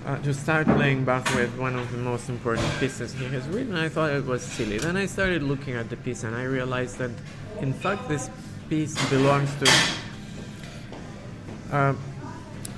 Uh, 0.09 0.17
to 0.23 0.33
start 0.33 0.65
playing 0.65 1.05
Bach 1.05 1.23
with 1.35 1.55
one 1.59 1.75
of 1.75 1.91
the 1.91 1.97
most 1.97 2.29
important 2.29 2.67
pieces 2.79 3.13
he 3.13 3.25
has 3.25 3.47
written. 3.49 3.75
I 3.75 3.89
thought 3.89 4.09
it 4.09 4.25
was 4.25 4.41
silly. 4.41 4.79
Then 4.79 4.97
I 4.97 5.05
started 5.05 5.43
looking 5.43 5.75
at 5.75 5.89
the 5.89 5.97
piece 5.97 6.23
and 6.23 6.35
I 6.35 6.43
realized 6.43 6.97
that, 6.97 7.11
in 7.61 7.73
fact, 7.73 8.09
this 8.09 8.29
piece 8.69 8.95
belongs 9.09 9.51
to 9.59 9.67
uh, 11.71 11.93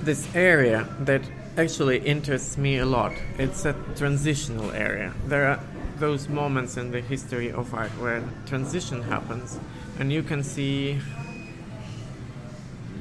this 0.01 0.27
area 0.35 0.89
that 0.99 1.21
actually 1.57 1.99
interests 1.99 2.57
me 2.57 2.79
a 2.79 2.85
lot. 2.85 3.13
It's 3.37 3.63
a 3.63 3.75
transitional 3.95 4.71
area. 4.71 5.13
There 5.25 5.47
are 5.47 5.59
those 5.99 6.27
moments 6.27 6.75
in 6.75 6.91
the 6.91 6.99
history 6.99 7.49
of 7.49 7.73
art 7.73 7.91
where 7.91 8.23
transition 8.45 9.03
happens, 9.03 9.57
and 9.99 10.11
you 10.11 10.23
can 10.23 10.43
see 10.43 10.99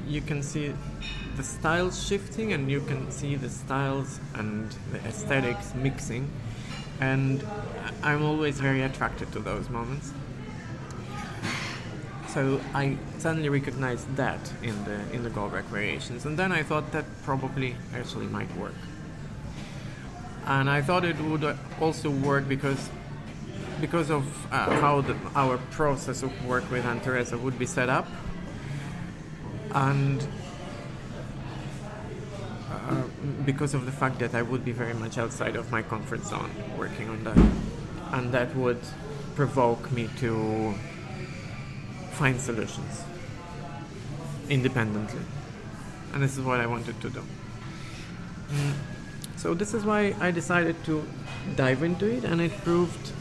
you 0.06 0.20
can 0.20 0.42
see 0.42 0.74
the 1.40 1.46
styles 1.46 2.06
shifting 2.06 2.52
and 2.52 2.70
you 2.70 2.82
can 2.82 3.10
see 3.10 3.34
the 3.34 3.48
styles 3.48 4.20
and 4.34 4.70
the 4.92 4.98
aesthetics 5.08 5.74
mixing. 5.74 6.30
And 7.00 7.42
i'm 8.02 8.22
always 8.22 8.60
very 8.60 8.82
attracted 8.82 9.32
to 9.32 9.38
those 9.38 9.70
moments. 9.70 10.12
So 12.28 12.60
i 12.74 12.98
suddenly 13.16 13.48
recognized 13.48 14.06
that 14.16 14.42
in 14.62 14.76
the 14.84 14.98
in 15.14 15.22
the 15.22 15.30
goldberg 15.30 15.64
variations. 15.76 16.26
And 16.26 16.38
then 16.38 16.52
i 16.52 16.62
thought 16.62 16.92
that 16.92 17.06
probably 17.22 17.74
actually 17.94 18.26
might 18.26 18.52
work. 18.64 18.80
And 20.44 20.68
i 20.68 20.82
thought 20.82 21.06
it 21.06 21.18
would 21.28 21.44
also 21.80 22.10
work 22.10 22.44
because 22.48 22.90
because 23.80 24.10
of 24.10 24.24
uh, 24.52 24.78
how 24.82 25.00
the, 25.00 25.16
our 25.34 25.56
process 25.78 26.22
of 26.22 26.32
work 26.44 26.70
with 26.70 26.84
Anne 26.84 27.00
Teresa 27.00 27.38
would 27.38 27.58
be 27.58 27.64
set 27.64 27.88
up. 27.88 28.06
And 29.72 30.20
uh, 32.70 33.02
because 33.44 33.74
of 33.74 33.84
the 33.86 33.92
fact 33.92 34.18
that 34.20 34.34
I 34.34 34.42
would 34.42 34.64
be 34.64 34.72
very 34.72 34.94
much 34.94 35.18
outside 35.18 35.56
of 35.56 35.70
my 35.70 35.82
comfort 35.82 36.24
zone 36.24 36.50
working 36.78 37.08
on 37.08 37.24
that, 37.24 37.38
and 38.12 38.32
that 38.32 38.54
would 38.54 38.80
provoke 39.34 39.90
me 39.90 40.08
to 40.18 40.74
find 42.12 42.40
solutions 42.40 43.02
independently, 44.48 45.20
and 46.12 46.22
this 46.22 46.36
is 46.36 46.44
what 46.44 46.60
I 46.60 46.66
wanted 46.66 47.00
to 47.00 47.10
do. 47.10 47.22
Mm. 48.50 48.72
So 49.36 49.54
this 49.54 49.74
is 49.74 49.84
why 49.84 50.14
I 50.20 50.30
decided 50.30 50.84
to 50.84 51.04
dive 51.56 51.82
into 51.82 52.06
it, 52.06 52.24
and 52.24 52.40
it 52.40 52.52
proved. 52.62 53.12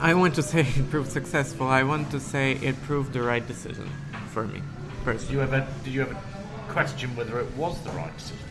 I 0.00 0.12
want 0.14 0.34
to 0.34 0.42
say 0.42 0.60
it 0.76 0.90
proved 0.90 1.10
successful. 1.10 1.66
I 1.66 1.82
want 1.84 2.10
to 2.10 2.20
say 2.20 2.52
it 2.52 2.80
proved 2.82 3.12
the 3.12 3.22
right 3.22 3.46
decision 3.46 3.90
for 4.28 4.46
me 4.46 4.62
personally. 5.04 5.34
You 5.34 5.42
ever 5.42 5.66
did 5.84 5.94
you 5.94 6.02
ever 6.02 6.16
question 6.68 7.14
whether 7.16 7.38
it 7.40 7.50
was 7.56 7.80
the 7.82 7.90
right 7.90 8.16
decision? 8.16 8.46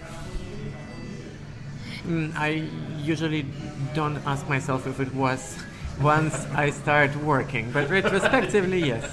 Mm, 2.08 2.36
I 2.36 2.68
usually 3.02 3.46
don't 3.94 4.18
ask 4.26 4.48
myself 4.50 4.88
if 4.88 5.00
it 5.00 5.14
was 5.14 5.58
once 6.02 6.46
I 6.54 6.70
start 6.72 7.16
working, 7.18 7.72
but 7.72 7.90
retrospectively, 7.90 8.80
yes. 8.92 9.06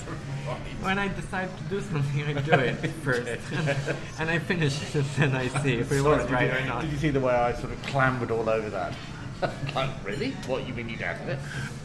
When 0.82 0.98
I 0.98 1.08
decide 1.08 1.56
to 1.56 1.64
do 1.64 1.80
something, 1.80 2.24
I 2.24 2.40
do 2.40 2.52
it 2.52 2.74
first, 3.04 3.28
and 4.18 4.30
I 4.30 4.38
finish 4.38 4.82
it, 4.82 4.94
and 4.96 5.04
then 5.16 5.36
I 5.36 5.48
see 5.62 5.74
if 5.74 5.92
it 5.92 6.02
was 6.02 6.28
right 6.30 6.50
or 6.50 6.66
not. 6.66 6.82
Did 6.82 6.90
you 6.90 6.98
see 6.98 7.10
the 7.10 7.20
way 7.20 7.34
I 7.34 7.52
sort 7.52 7.72
of 7.72 7.82
clambered 7.84 8.30
all 8.30 8.48
over 8.48 8.70
that? 8.70 8.94
like, 9.74 9.90
really? 10.04 10.32
What 10.46 10.66
you 10.66 10.74
mean 10.74 10.88
you'd 10.88 11.02
added 11.02 11.28
it? 11.28 11.38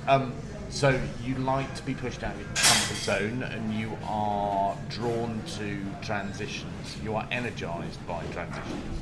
Um, 0.08 0.34
so 0.70 1.00
you 1.24 1.36
like 1.36 1.74
to 1.76 1.84
be 1.84 1.94
pushed 1.94 2.24
out 2.24 2.34
of 2.34 2.40
your 2.42 2.50
comfort 2.50 2.98
zone, 2.98 3.44
and 3.44 3.74
you 3.74 3.98
are 4.06 4.78
drawn 4.90 5.42
to 5.58 5.82
transitions. 6.02 6.98
You 7.04 7.16
are 7.16 7.28
energized 7.32 8.06
by 8.08 8.24
transitions. 8.28 9.02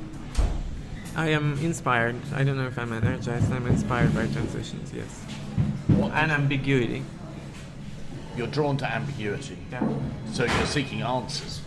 I 1.16 1.28
am 1.28 1.58
inspired. 1.60 2.16
I 2.34 2.42
don't 2.42 2.56
know 2.56 2.66
if 2.66 2.78
I'm 2.78 2.92
energized. 2.92 3.52
I'm 3.52 3.66
inspired 3.66 4.14
by 4.14 4.26
transitions. 4.26 4.92
Yes. 4.92 5.22
What 5.88 6.12
and 6.12 6.32
ambiguity. 6.32 7.04
You're 8.36 8.48
drawn 8.48 8.76
to 8.78 8.92
ambiguity. 8.92 9.58
Yeah. 9.70 9.88
So 10.32 10.44
you're 10.44 10.66
seeking 10.66 11.02
answers. 11.02 11.60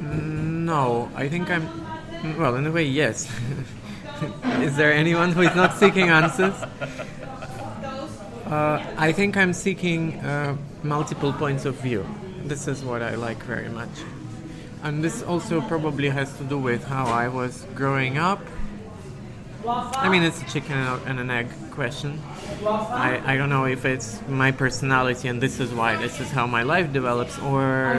No, 0.00 1.10
I 1.16 1.28
think 1.28 1.50
I'm. 1.50 2.38
Well, 2.38 2.56
in 2.56 2.66
a 2.66 2.70
way, 2.70 2.84
yes. 2.84 3.30
is 4.60 4.76
there 4.76 4.92
anyone 4.92 5.32
who 5.32 5.42
is 5.42 5.54
not 5.54 5.74
seeking 5.74 6.08
answers? 6.08 6.54
Uh, 8.48 8.82
I 8.96 9.12
think 9.12 9.36
I'm 9.36 9.52
seeking 9.52 10.14
uh, 10.20 10.56
multiple 10.82 11.32
points 11.32 11.66
of 11.66 11.74
view. 11.76 12.06
This 12.44 12.66
is 12.66 12.82
what 12.82 13.02
I 13.02 13.14
like 13.14 13.42
very 13.42 13.68
much. 13.68 13.90
And 14.82 15.04
this 15.04 15.22
also 15.22 15.60
probably 15.60 16.08
has 16.08 16.32
to 16.38 16.44
do 16.44 16.56
with 16.58 16.84
how 16.84 17.06
I 17.06 17.28
was 17.28 17.66
growing 17.74 18.16
up. 18.16 18.40
I 19.66 20.08
mean, 20.08 20.22
it's 20.22 20.40
a 20.40 20.46
chicken 20.46 20.78
and 20.78 21.18
an 21.20 21.30
egg 21.30 21.48
question. 21.72 22.22
I, 22.64 23.34
I 23.34 23.36
don't 23.36 23.50
know 23.50 23.66
if 23.66 23.84
it's 23.84 24.20
my 24.28 24.50
personality 24.52 25.28
and 25.28 25.42
this 25.42 25.60
is 25.60 25.70
why 25.74 25.96
this 25.96 26.20
is 26.20 26.30
how 26.30 26.46
my 26.46 26.62
life 26.62 26.92
develops, 26.92 27.38
or 27.40 27.98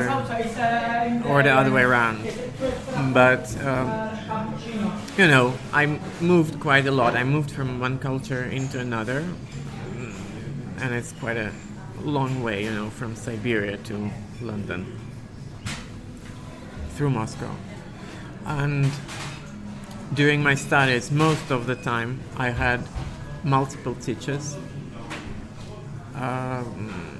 or 1.27 1.43
the 1.43 1.51
other 1.51 1.71
way 1.71 1.83
around. 1.83 2.23
But 3.13 3.45
um, 3.63 3.87
you 5.17 5.27
know, 5.27 5.53
I 5.73 5.99
moved 6.21 6.59
quite 6.59 6.87
a 6.87 6.91
lot. 6.91 7.15
I 7.15 7.23
moved 7.23 7.51
from 7.51 7.79
one 7.79 7.99
culture 7.99 8.45
into 8.45 8.79
another, 8.79 9.25
and 10.81 10.93
it's 10.93 11.11
quite 11.13 11.37
a 11.37 11.51
long 12.01 12.43
way, 12.43 12.63
you 12.63 12.71
know, 12.71 12.89
from 12.89 13.15
Siberia 13.15 13.77
to 13.77 14.09
London 14.41 14.97
through 16.95 17.09
Moscow. 17.09 17.53
And 18.45 18.89
during 20.13 20.41
my 20.41 20.55
studies, 20.55 21.11
most 21.11 21.51
of 21.51 21.67
the 21.67 21.75
time, 21.75 22.21
I 22.37 22.49
had 22.49 22.81
multiple 23.43 23.95
teachers, 23.95 24.55
um, 26.15 27.19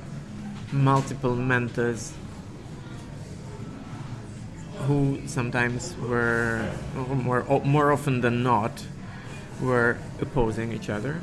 multiple 0.72 1.36
mentors 1.36 2.14
who 4.88 5.20
sometimes 5.28 5.96
were 5.98 6.72
more 6.96 7.44
more 7.64 7.92
often 7.92 8.22
than 8.22 8.42
not 8.42 8.86
were 9.62 9.98
opposing 10.22 10.72
each 10.72 10.90
other 10.90 11.22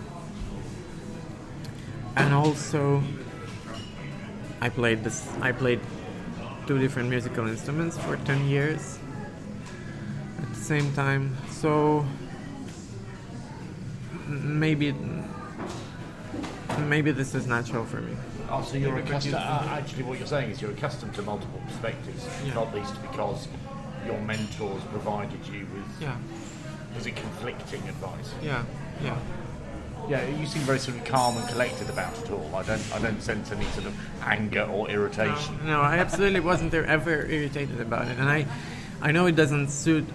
and 2.17 2.33
also 2.35 3.03
I 4.61 4.69
played 4.69 5.05
this. 5.05 5.29
I 5.41 5.53
played 5.53 5.81
two 6.67 6.79
different 6.79 7.09
musical 7.09 7.47
instruments 7.47 7.97
for 7.99 8.17
ten 8.19 8.49
years 8.49 8.99
at 10.43 10.49
the 10.49 10.61
same 10.61 10.93
time. 10.95 11.37
So 11.51 12.05
maybe 14.27 14.95
maybe 16.79 17.11
this 17.13 17.35
is 17.35 17.47
natural 17.47 17.85
for 17.85 18.01
me. 18.01 18.17
Oh, 18.49 18.63
so 18.63 18.77
you're 18.77 18.97
accustomed. 18.99 19.35
Uh, 19.35 19.63
actually, 19.71 20.05
what 20.05 20.19
you're 20.19 20.27
saying 20.27 20.51
is 20.51 20.63
you're 20.63 20.71
accustomed 20.71 21.15
to 21.15 21.23
multiple 21.23 21.61
perspectives, 21.67 22.27
Yeah. 22.45 22.55
not 22.55 22.75
least 22.75 23.01
because 23.03 23.49
your 24.07 24.21
mentors 24.21 24.83
provided 24.91 25.45
you 25.53 25.67
with 25.75 26.01
Yeah, 26.01 26.17
was 26.95 27.07
it 27.07 27.17
conflicting 27.17 27.83
advice? 27.89 28.33
yeah, 28.43 28.63
yeah. 29.03 29.17
Yeah, 30.09 30.25
you 30.29 30.47
seem 30.47 30.63
very 30.63 30.79
sort 30.79 30.97
of 30.97 31.05
calm 31.05 31.37
and 31.37 31.49
collected 31.49 31.91
about 31.91 32.17
it 32.19 32.31
all. 32.31 32.49
I 32.55 32.63
don't, 32.63 32.95
I 32.95 32.99
don't 33.01 33.21
sense 33.21 33.51
any 33.51 33.65
sort 33.67 33.87
of 33.87 33.95
anger 34.23 34.63
or 34.63 34.89
irritation. 34.89 35.59
No, 35.67 35.81
I 35.81 35.99
absolutely 35.99 36.41
wasn't 36.41 36.73
ever 36.75 37.27
irritated 37.27 37.81
about 37.81 38.07
it, 38.07 38.17
and 38.19 38.29
I, 38.29 38.47
I 39.03 39.11
know 39.11 39.27
it 39.27 39.35
doesn't 39.35 39.69
suit 39.71 40.07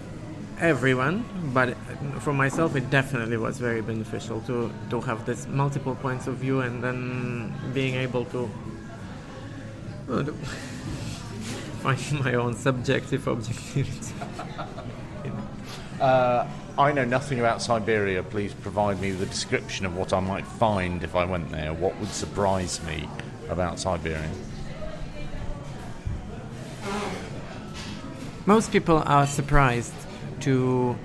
everyone, 0.58 1.24
but 1.52 1.76
for 2.20 2.32
myself, 2.32 2.74
it 2.74 2.88
definitely 2.88 3.36
was 3.36 3.58
very 3.58 3.82
beneficial 3.82 4.40
to 4.42 4.72
to 4.90 5.00
have 5.02 5.26
this 5.26 5.46
multiple 5.46 5.94
points 5.94 6.26
of 6.26 6.36
view, 6.36 6.60
and 6.60 6.82
then 6.82 7.52
being 7.74 7.94
able 7.96 8.24
to, 8.26 8.50
well, 10.08 10.24
to 10.24 10.32
find 11.82 12.24
my 12.24 12.34
own 12.34 12.54
subjective 12.54 13.28
objectivity. 13.28 14.14
Uh, 16.00 16.48
I 16.78 16.90
know 16.90 17.04
nothing 17.04 17.38
about 17.38 17.60
Siberia. 17.60 18.22
Please 18.22 18.54
provide 18.54 18.98
me 18.98 19.12
with 19.12 19.22
a 19.22 19.26
description 19.26 19.84
of 19.84 19.94
what 19.94 20.14
I 20.14 20.20
might 20.20 20.46
find 20.46 21.04
if 21.04 21.14
I 21.14 21.24
went 21.24 21.50
there. 21.50 21.74
What 21.74 21.98
would 22.00 22.08
surprise 22.08 22.82
me 22.84 23.08
about 23.50 23.78
Siberia? 23.78 24.30
Most 28.46 28.72
people 28.72 29.02
are 29.04 29.26
surprised 29.26 29.92
to 30.40 30.96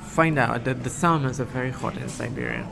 find 0.00 0.38
out 0.38 0.64
that 0.64 0.82
the 0.82 0.90
summers 0.90 1.38
are 1.38 1.44
very 1.44 1.70
hot 1.70 1.98
in 1.98 2.08
Siberia. 2.08 2.66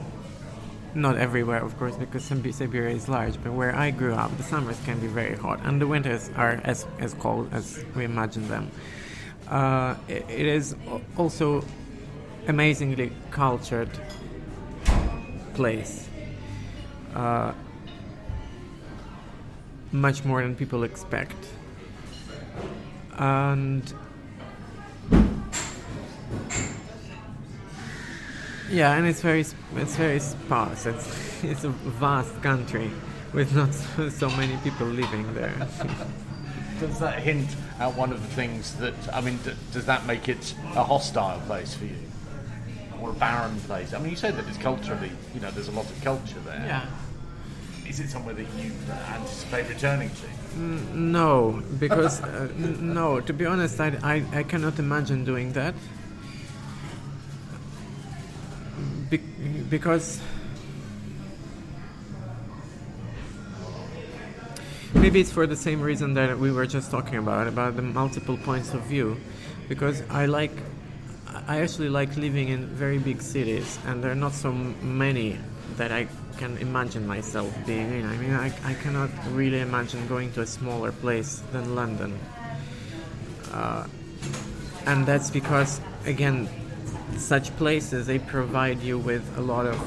Not 0.95 1.19
everywhere, 1.19 1.63
of 1.63 1.79
course, 1.79 1.97
because 1.97 2.25
Siberia 2.25 2.95
is 2.95 3.09
large, 3.09 3.43
but 3.43 3.53
where 3.53 3.75
I 3.75 3.91
grew 3.91 4.15
up, 4.15 4.35
the 4.39 4.43
summers 4.43 4.79
can 4.85 4.99
be 5.01 5.07
very 5.07 5.37
hot, 5.37 5.61
and 5.65 5.81
the 5.81 5.87
winters 5.87 6.31
are 6.37 6.61
as, 6.65 6.87
as 6.99 7.15
cold 7.15 7.49
as 7.53 7.85
we 7.95 8.05
imagine 8.05 8.49
them. 8.49 8.71
Uh, 9.49 9.97
it, 10.09 10.25
it 10.29 10.47
is 10.47 10.75
also 11.17 11.65
amazingly 12.49 13.13
cultured 13.31 13.91
place. 15.55 16.09
Uh, 17.15 17.53
much 19.93 20.25
more 20.25 20.43
than 20.43 20.57
people 20.57 20.85
expect. 20.85 21.37
And 23.19 23.93
yeah, 28.71 28.95
and 28.97 29.07
it's 29.07 29.21
very 29.21 29.41
it's 29.77 29.97
very 29.97 30.19
sparse. 30.19 30.87
It's 30.87 31.45
it's 31.45 31.65
a 31.65 31.69
vast 31.69 32.43
country 32.43 32.91
with 33.33 33.55
not 33.57 33.75
so, 34.11 34.31
many 34.31 34.57
people 34.59 34.87
living 34.87 35.33
there. 35.35 35.55
does 36.81 36.99
that 36.99 37.21
hint 37.21 37.49
at 37.79 37.95
one 37.95 38.13
of 38.13 38.21
the 38.21 38.35
things 38.35 38.75
that 38.77 38.95
I 39.13 39.21
mean? 39.21 39.39
D- 39.45 39.53
does 39.73 39.87
that 39.87 40.07
make 40.07 40.29
it 40.29 40.55
a 40.75 40.85
hostile 40.85 41.41
place 41.41 41.75
for 41.75 41.85
you? 41.85 42.12
Or 43.03 43.11
a 43.11 43.15
barren 43.15 43.59
place? 43.61 43.93
I 43.93 43.99
mean, 43.99 44.11
you 44.11 44.17
said 44.17 44.37
that 44.37 44.47
it's 44.49 44.59
culturally, 44.59 45.11
you 45.35 45.41
know, 45.41 45.51
there's 45.51 45.69
a 45.69 45.73
lot 45.73 45.91
of 45.91 46.01
culture 46.03 46.39
there. 46.45 46.63
yeah. 46.67 46.87
Is 47.89 48.01
it 48.01 48.09
somewhere 48.09 48.35
that 48.35 48.47
you 48.57 48.73
anticipate 49.09 49.69
returning 49.69 50.09
to? 50.11 50.59
No, 50.97 51.63
because 51.79 52.23
uh, 52.23 52.49
n- 52.57 52.95
no. 52.95 53.21
To 53.21 53.33
be 53.33 53.45
honest, 53.45 53.81
I, 53.81 53.89
I, 54.03 54.25
I 54.39 54.43
cannot 54.45 54.79
imagine 54.79 55.25
doing 55.25 55.53
that. 55.53 55.75
Be- 59.11 59.19
because 59.69 60.21
maybe 64.95 65.21
it's 65.21 65.33
for 65.33 65.47
the 65.47 65.57
same 65.57 65.81
reason 65.83 66.15
that 66.15 66.39
we 66.39 66.51
were 66.53 66.67
just 66.67 66.91
talking 66.91 67.17
about 67.19 67.47
about 67.47 67.77
the 67.77 67.83
multiple 67.83 68.39
points 68.39 68.73
of 68.73 68.83
view. 68.83 69.17
Because 69.69 70.03
I 70.09 70.27
like, 70.27 70.53
I 71.47 71.61
actually 71.61 71.89
like 71.89 72.17
living 72.17 72.49
in 72.49 72.67
very 72.67 72.99
big 72.99 73.23
cities, 73.23 73.79
and 73.87 74.03
there 74.03 74.11
are 74.11 74.17
not 74.17 74.33
so 74.33 74.53
many 74.53 75.39
that 75.77 75.91
I 75.91 76.07
can 76.37 76.59
imagine 76.59 77.07
myself 77.07 77.55
being 77.67 77.91
in. 77.93 78.07
I 78.07 78.17
mean, 78.17 78.35
I, 78.35 78.53
I 78.65 78.75
cannot 78.75 79.11
really 79.33 79.61
imagine 79.61 80.07
going 80.09 80.33
to 80.35 80.43
a 80.43 80.47
smaller 80.47 80.93
place 80.93 81.43
than 81.53 81.75
London. 81.75 82.19
Uh, 83.53 83.87
and 84.87 85.07
that's 85.07 85.31
because, 85.31 85.81
again, 86.05 86.49
such 87.17 87.55
places 87.57 88.07
they 88.07 88.19
provide 88.19 88.81
you 88.81 88.99
with 88.99 89.23
a 89.39 89.41
lot 89.41 89.67
of 89.67 89.79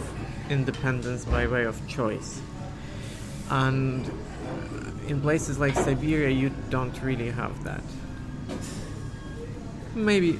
independence 0.49 1.25
by 1.25 1.47
way 1.47 1.65
of 1.65 1.75
choice. 1.87 2.41
And 3.49 4.09
in 5.07 5.21
places 5.21 5.59
like 5.59 5.75
Siberia, 5.75 6.29
you 6.29 6.51
don't 6.69 6.99
really 7.01 7.29
have 7.29 7.63
that. 7.63 7.83
Maybe, 9.93 10.39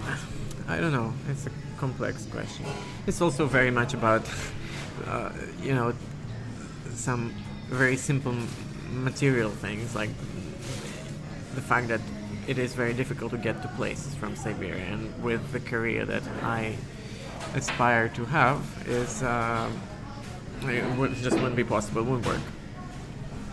I 0.68 0.80
don't 0.80 0.92
know. 0.92 1.14
It's 1.30 1.46
a 1.46 1.52
complex 1.78 2.26
question. 2.26 2.66
It's 3.06 3.22
also 3.22 3.46
very 3.46 3.72
much 3.72 3.94
about, 3.94 4.28
uh, 5.08 5.32
you 5.62 5.74
know, 5.74 5.94
some 6.94 7.34
very 7.70 7.98
simple 7.98 8.36
material 8.92 9.50
things 9.50 9.96
like 9.96 10.10
the 11.56 11.62
fact 11.62 11.88
that 11.88 12.02
it 12.48 12.58
is 12.58 12.74
very 12.74 12.94
difficult 12.94 13.32
to 13.32 13.38
get 13.38 13.62
to 13.62 13.68
places 13.70 14.14
from 14.16 14.36
Siberia, 14.36 14.84
and 14.86 15.24
with 15.24 15.52
the 15.52 15.60
career 15.60 16.06
that 16.06 16.24
I 16.44 16.76
aspire 17.56 18.10
to 18.10 18.26
have, 18.26 18.62
is 18.88 19.24
uh, 19.24 19.70
it 20.64 21.16
just 21.16 21.36
wouldn't 21.38 21.56
be 21.56 21.64
possible. 21.64 22.02
It 22.02 22.06
wouldn't 22.06 22.28
work. 22.28 22.42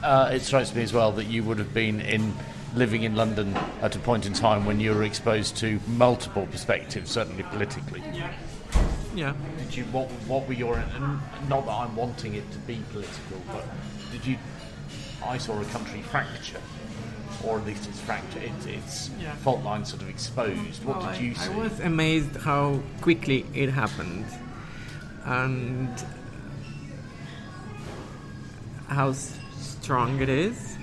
Uh, 0.03 0.31
it 0.33 0.41
strikes 0.41 0.75
me 0.75 0.83
as 0.83 0.93
well 0.93 1.13
that 1.13 1.25
you 1.25 1.43
would 1.45 1.59
have 1.59 1.73
been 1.73 2.01
in 2.01 2.35
living 2.75 3.03
in 3.03 3.15
London 3.15 3.55
at 3.83 3.95
a 3.97 3.99
point 3.99 4.27
in 4.27 4.33
time 4.33 4.65
when 4.65 4.81
you 4.81 4.93
were 4.95 5.03
exposed 5.03 5.57
to 5.59 5.79
multiple 5.89 6.47
perspectives, 6.47 7.11
certainly 7.11 7.43
politically. 7.45 8.03
Yeah. 9.15 9.35
Did 9.59 9.77
you 9.77 9.85
what 9.87 10.09
what 10.27 10.47
were 10.49 10.55
your 10.55 10.77
and 10.79 11.21
not 11.49 11.67
that 11.67 11.73
I'm 11.73 11.95
wanting 11.95 12.35
it 12.35 12.51
to 12.53 12.59
be 12.61 12.81
political, 12.93 13.43
but 13.49 13.65
did 14.11 14.25
you? 14.25 14.39
I 15.25 15.37
saw 15.39 15.61
a 15.61 15.65
country 15.67 16.01
fracture, 16.03 16.61
or 17.45 17.59
at 17.59 17.67
least 17.67 17.87
it's 17.89 18.01
fracture. 18.01 18.41
It's, 18.41 18.67
it's 18.67 19.11
Yeah. 19.21 19.35
fault 19.37 19.63
lines 19.63 19.91
sort 19.91 20.01
of 20.03 20.09
exposed. 20.09 20.83
What 20.85 20.97
Well, 20.99 21.13
did 21.13 21.21
I- 21.21 21.23
you 21.23 21.35
see? 21.35 21.53
I 21.53 21.55
was 21.57 21.79
amazed 21.81 22.37
how 22.39 22.81
quickly 23.03 23.45
it 23.53 23.69
happened, 23.69 24.25
and 25.27 25.91
how 28.89 29.13
strong 29.13 30.21
it 30.21 30.29
is, 30.31 30.77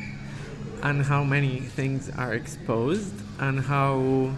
and 0.81 1.03
how 1.03 1.23
many 1.23 1.59
things 1.59 2.09
are 2.17 2.33
exposed, 2.33 3.13
and 3.39 3.59
how 3.59 4.31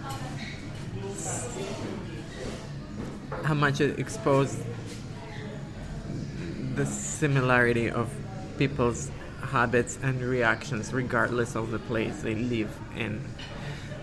how 3.43 3.53
much 3.53 3.81
it 3.81 3.99
exposed 3.99 4.59
the 6.75 6.85
similarity 6.85 7.89
of 7.89 8.09
people's 8.57 9.11
habits 9.41 9.97
and 10.01 10.21
reactions 10.21 10.93
regardless 10.93 11.55
of 11.55 11.71
the 11.71 11.79
place 11.79 12.21
they 12.21 12.35
live 12.35 12.71
in. 12.95 13.21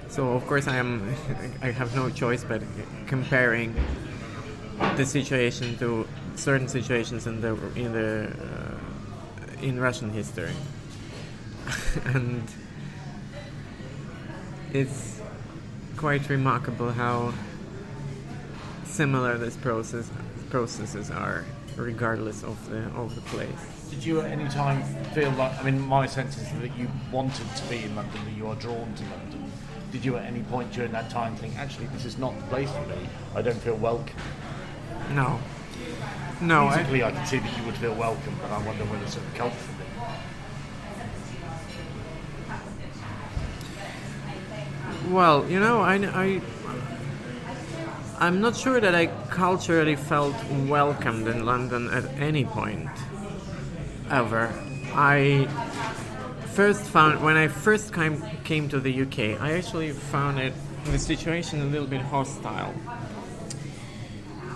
So 0.08 0.32
of 0.32 0.46
course 0.46 0.66
I 0.66 0.76
am 0.76 1.14
I 1.62 1.70
have 1.70 1.94
no 1.94 2.10
choice 2.10 2.44
but 2.44 2.62
comparing 3.06 3.74
the 4.96 5.04
situation 5.04 5.76
to 5.78 6.06
certain 6.34 6.68
situations 6.68 7.26
in 7.26 7.40
the 7.40 7.56
in 7.74 7.92
the 7.92 8.30
uh, 8.30 9.62
in 9.62 9.80
Russian 9.80 10.10
history. 10.10 10.52
and 12.04 12.42
it's 14.72 15.20
quite 15.96 16.28
remarkable 16.28 16.90
how 16.90 17.32
similar 18.84 19.38
this 19.38 19.56
process 19.56 20.10
processes 20.50 21.10
are 21.10 21.44
regardless 21.76 22.42
of 22.42 22.70
the 22.70 22.78
of 23.00 23.14
the 23.14 23.20
place. 23.22 23.48
Did 23.90 24.04
you 24.04 24.20
at 24.20 24.30
any 24.30 24.48
time 24.48 24.82
feel 25.14 25.30
like? 25.32 25.58
I 25.58 25.62
mean, 25.62 25.80
my 25.80 26.06
sense 26.06 26.36
is 26.36 26.50
that 26.60 26.76
you 26.76 26.88
wanted 27.10 27.46
to 27.56 27.64
be 27.68 27.82
in 27.82 27.94
London, 27.96 28.24
that 28.24 28.36
you 28.36 28.46
are 28.46 28.56
drawn 28.56 28.94
to 28.94 29.02
London. 29.04 29.50
Did 29.92 30.04
you 30.04 30.16
at 30.16 30.24
any 30.26 30.42
point 30.42 30.70
during 30.72 30.92
that 30.92 31.08
time 31.08 31.34
think, 31.36 31.58
actually, 31.58 31.86
this 31.86 32.04
is 32.04 32.18
not 32.18 32.36
the 32.38 32.44
place 32.46 32.70
for 32.70 32.86
me? 32.86 33.08
I 33.34 33.40
don't 33.40 33.56
feel 33.56 33.76
welcome. 33.76 34.16
No. 35.12 35.40
No, 36.42 36.66
I, 36.66 36.76
Musically, 36.76 37.02
I 37.02 37.10
can 37.10 37.26
see 37.26 37.38
that 37.38 37.58
you 37.58 37.64
would 37.64 37.76
feel 37.76 37.94
welcome, 37.94 38.36
but 38.42 38.50
I 38.50 38.64
wonder 38.64 38.84
whether 38.84 39.06
sort 39.06 39.24
of 39.26 39.34
culturally. 39.34 39.77
Well, 45.10 45.48
you 45.48 45.58
know, 45.58 45.80
I, 45.80 45.94
I, 45.94 46.40
I'm 48.18 48.42
not 48.42 48.54
sure 48.54 48.78
that 48.78 48.94
I 48.94 49.06
culturally 49.30 49.96
felt 49.96 50.36
welcomed 50.66 51.26
in 51.28 51.46
London 51.46 51.88
at 51.88 52.04
any 52.20 52.44
point, 52.44 52.90
ever. 54.10 54.52
I 54.92 55.48
first 56.52 56.82
found, 56.82 57.22
when 57.24 57.38
I 57.38 57.48
first 57.48 57.94
came, 57.94 58.22
came 58.44 58.68
to 58.68 58.80
the 58.80 59.00
UK, 59.00 59.40
I 59.40 59.52
actually 59.52 59.92
found 59.92 60.40
it, 60.40 60.52
the 60.84 60.98
situation 60.98 61.62
a 61.62 61.64
little 61.64 61.86
bit 61.86 62.02
hostile. 62.02 62.74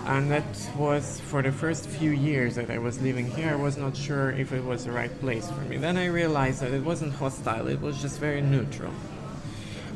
And 0.05 0.29
that 0.29 0.45
was 0.77 1.19
for 1.21 1.41
the 1.41 1.51
first 1.51 1.89
few 1.89 2.11
years 2.11 2.55
that 2.55 2.69
I 2.69 2.77
was 2.77 3.01
living 3.01 3.25
here, 3.31 3.49
I 3.49 3.55
was 3.55 3.75
not 3.75 3.97
sure 3.97 4.29
if 4.29 4.53
it 4.53 4.63
was 4.63 4.85
the 4.85 4.91
right 4.91 5.19
place 5.19 5.49
for 5.49 5.61
me. 5.61 5.77
Then 5.77 5.97
I 5.97 6.05
realized 6.05 6.61
that 6.61 6.73
it 6.73 6.83
wasn't 6.83 7.15
hostile, 7.15 7.67
it 7.69 7.81
was 7.81 7.99
just 7.99 8.19
very 8.19 8.41
neutral. 8.41 8.93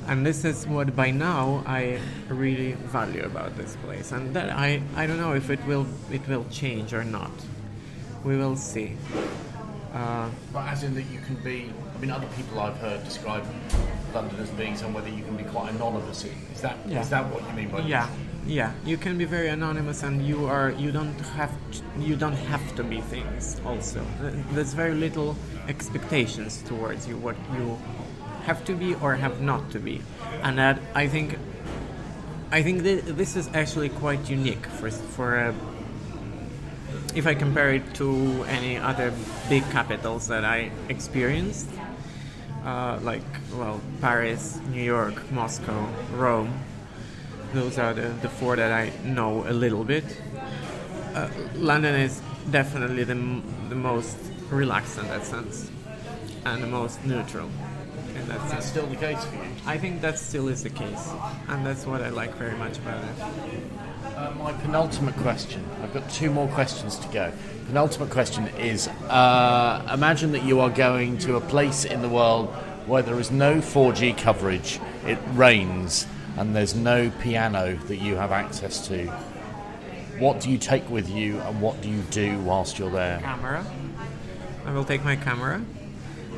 And 0.08 0.26
this 0.26 0.46
is 0.46 0.66
what 0.68 0.96
by 0.96 1.12
now 1.12 1.64
I 1.66 2.00
really 2.30 2.74
value 2.74 3.24
about 3.24 3.58
this 3.58 3.76
place. 3.84 4.12
And 4.14 4.34
that 4.36 4.50
I, 4.52 4.82
I 4.96 5.06
don't 5.06 5.18
know 5.20 5.34
if 5.34 5.50
it 5.50 5.60
will 5.68 5.86
it 6.12 6.26
will 6.28 6.46
change 6.50 6.94
or 6.94 7.04
not. 7.04 7.32
We 8.24 8.38
will 8.38 8.56
see. 8.56 8.96
Uh, 9.94 10.30
But 10.54 10.68
as 10.68 10.84
in 10.84 10.94
that 10.96 11.04
you 11.12 11.20
can 11.20 11.36
be, 11.44 11.72
I 11.96 12.00
mean, 12.00 12.12
other 12.12 12.28
people 12.38 12.60
I've 12.60 12.78
heard 12.78 13.04
describe 13.04 13.44
London 14.14 14.40
as 14.40 14.50
being 14.52 14.76
somewhere 14.78 15.04
that 15.04 15.14
you 15.14 15.24
can 15.24 15.36
be 15.36 15.44
quite 15.44 15.74
anonymous 15.74 16.24
in. 16.24 16.32
Is 16.54 16.62
that 16.62 16.76
is 16.86 16.92
Yeah. 16.92 17.04
that 17.04 17.26
what 17.34 17.42
you 17.48 17.54
mean 17.54 17.70
by 17.70 17.80
yeah, 17.82 18.08
yeah. 18.46 18.72
You 18.86 18.98
can 18.98 19.18
be 19.18 19.26
very 19.26 19.50
anonymous, 19.50 20.04
and 20.04 20.26
you 20.26 20.46
are 20.46 20.72
you 20.72 20.92
don't 20.92 21.20
have 21.36 21.52
to, 21.72 21.82
you 22.00 22.16
don't 22.16 22.38
have 22.52 22.76
to 22.76 22.84
be 22.84 23.02
things. 23.02 23.60
Also, 23.66 24.02
there's 24.54 24.74
very 24.74 24.94
little 24.96 25.36
expectations 25.68 26.62
towards 26.68 27.08
you 27.08 27.18
what 27.18 27.36
you 27.58 27.78
have 28.48 28.64
to 28.64 28.74
be 28.74 28.96
or 28.96 29.16
have 29.16 29.42
not 29.42 29.70
to 29.72 29.80
be, 29.80 30.02
and 30.42 30.58
that 30.58 30.80
I 30.96 31.08
think 31.08 31.38
I 32.50 32.64
think 32.64 32.84
th- 32.84 33.04
this 33.04 33.36
is 33.36 33.50
actually 33.54 33.90
quite 33.90 34.30
unique 34.30 34.66
for 34.66 34.90
for 34.90 35.36
a 35.36 35.54
if 37.14 37.28
I 37.28 37.36
compare 37.36 37.74
it 37.74 37.94
to 37.96 38.46
any 38.48 38.78
other 38.78 39.12
big 39.50 39.64
capitals 39.72 40.28
that 40.28 40.46
I 40.46 40.72
experienced, 40.88 41.68
uh, 42.64 43.00
like 43.04 43.28
well 43.54 43.82
Paris, 44.00 44.60
New 44.72 44.84
York, 44.84 45.30
Moscow, 45.32 45.88
Rome. 46.16 46.54
Those 47.54 47.78
are 47.78 47.94
the, 47.94 48.10
the 48.22 48.30
four 48.30 48.56
that 48.56 48.72
I 48.72 48.92
know 49.04 49.44
a 49.48 49.52
little 49.52 49.84
bit. 49.84 50.06
Uh, 51.16 51.28
London 51.56 51.96
is 51.96 52.22
definitely 52.52 53.04
the, 53.04 53.16
the 53.70 53.76
most 53.76 54.18
relaxed 54.50 54.98
in 55.00 55.08
that 55.08 55.26
sense, 55.26 55.70
and 56.46 56.62
the 56.64 56.68
most 56.68 57.04
neutral 57.04 57.50
in 58.18 58.28
that 58.28 58.50
That's 58.50 58.66
still 58.66 58.88
the 58.88 58.96
case 58.96 59.24
for 59.26 59.36
you. 59.36 59.44
I 59.66 59.78
think 59.78 60.02
that 60.02 60.18
still 60.18 60.48
is 60.48 60.64
the 60.64 60.70
case, 60.70 61.12
and 61.48 61.66
that's 61.66 61.86
what 61.86 62.02
I 62.02 62.10
like 62.10 62.34
very 62.36 62.56
much 62.58 62.78
about 62.78 63.04
it. 63.04 63.10
Uh, 64.16 64.32
my 64.32 64.52
penultimate 64.54 65.16
question. 65.18 65.64
I've 65.84 65.94
got 65.94 66.10
two 66.10 66.32
more 66.32 66.48
questions 66.50 66.98
to 67.00 67.08
go. 67.10 67.32
Penultimate 67.68 68.10
question 68.10 68.48
is: 68.58 68.88
uh, 68.88 69.90
Imagine 69.94 70.32
that 70.32 70.44
you 70.44 70.60
are 70.60 70.70
going 70.70 71.18
to 71.20 71.36
a 71.36 71.42
place 71.42 71.86
in 71.86 72.02
the 72.02 72.10
world 72.10 72.48
where 72.88 73.04
there 73.04 73.20
is 73.20 73.32
no 73.32 73.58
4G 73.58 74.18
coverage, 74.18 74.80
it 75.06 75.20
rains, 75.34 76.08
and 76.38 76.56
there's 76.56 76.74
no 76.74 77.12
piano 77.22 77.76
that 77.88 77.98
you 77.98 78.16
have 78.16 78.32
access 78.32 78.88
to. 78.88 79.08
What 80.20 80.40
do 80.40 80.50
you 80.50 80.58
take 80.58 80.90
with 80.90 81.10
you, 81.10 81.38
and 81.40 81.62
what 81.62 81.80
do 81.82 81.90
you 81.90 82.02
do 82.10 82.40
whilst 82.40 82.80
you're 82.80 82.90
there? 82.90 83.20
Camera. 83.20 83.66
I 84.66 84.72
will 84.72 84.86
take 84.86 85.04
my 85.04 85.16
camera. 85.16 85.62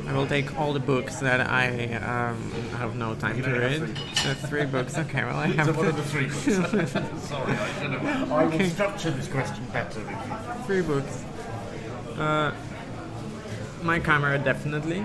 I 0.06 0.12
will 0.12 0.26
take 0.26 0.58
all 0.58 0.72
the 0.72 0.80
books 0.80 1.16
that 1.20 1.40
I 1.40 1.94
um, 1.96 2.50
have 2.78 2.96
no 2.96 3.14
time 3.14 3.42
to 3.42 3.50
read. 3.50 3.82
Uh, 3.82 4.34
three 4.34 4.64
books. 4.66 4.96
Okay, 4.98 5.24
well 5.24 5.36
I 5.36 5.46
have. 5.48 5.66
So 5.66 5.72
what 5.72 5.86
are 5.86 5.90
to- 5.92 5.96
the 5.96 6.02
three 6.02 6.26
books? 6.26 6.44
Sorry, 7.28 7.52
I 7.52 7.80
should 7.80 7.90
have. 7.92 8.32
I 8.32 8.44
will 8.46 8.70
structure 8.70 9.10
this 9.10 9.28
question 9.28 9.64
better. 9.72 10.00
Three 10.66 10.82
books. 10.82 11.24
Uh, 12.18 12.52
my 13.82 13.98
camera 14.00 14.38
definitely. 14.38 15.04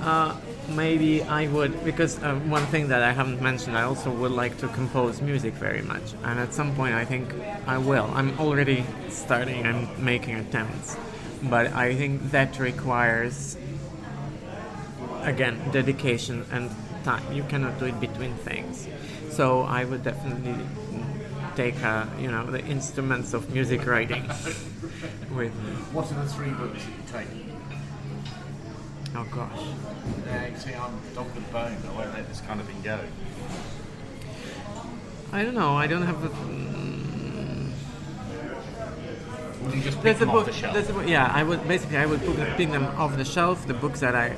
Uh, 0.00 0.36
maybe 0.68 1.22
I 1.22 1.46
would 1.48 1.84
because 1.84 2.22
uh, 2.22 2.34
one 2.36 2.66
thing 2.66 2.88
that 2.88 3.02
I 3.02 3.12
haven't 3.12 3.40
mentioned, 3.40 3.76
I 3.76 3.82
also 3.82 4.10
would 4.10 4.32
like 4.32 4.58
to 4.58 4.68
compose 4.68 5.20
music 5.20 5.54
very 5.54 5.82
much, 5.82 6.14
and 6.24 6.38
at 6.40 6.52
some 6.54 6.74
point 6.74 6.94
I 6.94 7.04
think 7.04 7.32
I 7.66 7.78
will. 7.78 8.10
I'm 8.14 8.38
already 8.38 8.84
starting 9.08 9.66
I'm 9.66 9.88
making 10.02 10.36
attempts, 10.36 10.96
but 11.44 11.72
I 11.72 11.94
think 11.94 12.30
that 12.32 12.58
requires 12.58 13.56
again 15.24 15.58
dedication 15.72 16.44
and 16.52 16.70
time. 17.04 17.22
You 17.32 17.42
cannot 17.44 17.78
do 17.78 17.86
it 17.86 17.98
between 18.00 18.34
things. 18.36 18.88
So 19.30 19.62
I 19.62 19.84
would 19.84 20.02
definitely 20.04 20.56
take 21.56 21.82
uh, 21.84 22.06
you 22.18 22.30
know 22.30 22.44
the 22.46 22.64
instruments 22.64 23.34
of 23.34 23.50
music 23.52 23.86
writing 23.86 24.22
with 25.34 25.54
me. 25.54 25.72
What 25.92 26.10
are 26.10 26.14
the 26.14 26.26
three 26.28 26.50
books 26.50 26.82
that 26.84 27.22
you 27.22 27.26
take? 27.26 27.44
Oh 29.16 29.24
gosh. 29.30 29.60
Yeah, 30.26 30.46
you 30.48 30.56
see, 30.56 30.74
I'm 30.74 30.98
dog 31.14 31.32
with 31.34 31.50
bone. 31.52 31.76
But 31.82 31.90
I 31.90 31.94
won't 31.96 32.14
let 32.14 32.28
this 32.28 32.40
kind 32.40 32.60
of 32.60 32.66
thing 32.66 32.80
go. 32.82 32.98
I 35.32 35.42
don't 35.44 35.54
know. 35.54 35.76
I 35.76 35.86
don't 35.86 36.02
have 36.02 36.22
a. 36.24 36.28
mm, 36.28 37.70
Will 39.62 39.74
you 39.74 39.82
just 39.82 39.96
pick 39.96 40.18
There's 40.18 40.20
a 40.22 40.26
book. 40.26 40.34
off 40.42 40.46
the 40.46 40.52
shelf? 40.52 40.74
There's 40.74 40.90
a 40.90 40.92
book. 40.92 41.08
Yeah, 41.08 41.30
I 41.32 41.42
would 41.42 41.66
basically 41.66 41.96
I 41.96 42.06
would 42.06 42.20
pick 42.20 42.36
them, 42.36 42.56
pick 42.56 42.70
them 42.70 42.84
off 42.98 43.16
the 43.16 43.24
shelf. 43.24 43.66
The 43.66 43.74
books 43.74 44.00
that 44.00 44.14
I 44.14 44.36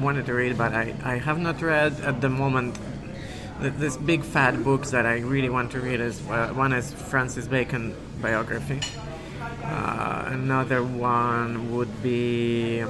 wanted 0.00 0.26
to 0.26 0.34
read, 0.34 0.56
but 0.56 0.72
I, 0.72 0.94
I 1.02 1.18
have 1.18 1.38
not 1.38 1.60
read 1.60 2.00
at 2.00 2.20
the 2.20 2.28
moment. 2.28 2.78
This 3.60 3.96
big 3.96 4.22
fat 4.22 4.62
books 4.62 4.90
that 4.92 5.04
I 5.04 5.18
really 5.18 5.48
want 5.48 5.72
to 5.72 5.80
read 5.80 6.00
is 6.00 6.20
uh, 6.28 6.48
one 6.54 6.72
is 6.72 6.92
Francis 6.92 7.48
Bacon 7.48 7.94
biography. 8.22 8.80
Uh, 9.64 10.24
another 10.28 10.82
one 10.82 11.74
would 11.74 12.02
be 12.02 12.84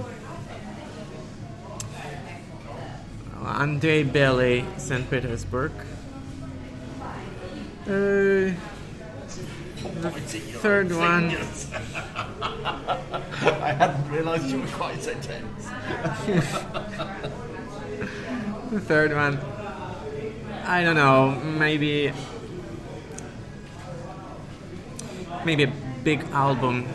Andrei 3.45 4.03
Bely, 4.03 4.65
St. 4.77 5.09
Petersburg. 5.11 5.73
Uh, 7.87 8.53
third 10.61 10.91
one. 10.93 11.31
I 13.63 13.73
hadn't 13.73 14.11
realised 14.11 14.51
you 14.51 14.61
were 14.61 14.67
quite 14.69 15.03
so 15.03 15.15
tense. 15.15 15.69
The 18.71 18.81
third 18.81 19.15
one, 19.15 19.39
I 20.67 20.85
don't 20.85 20.95
know, 20.95 21.31
maybe 21.31 22.13
maybe 25.47 25.63
a 25.63 25.73
big 26.05 26.23
album 26.33 26.87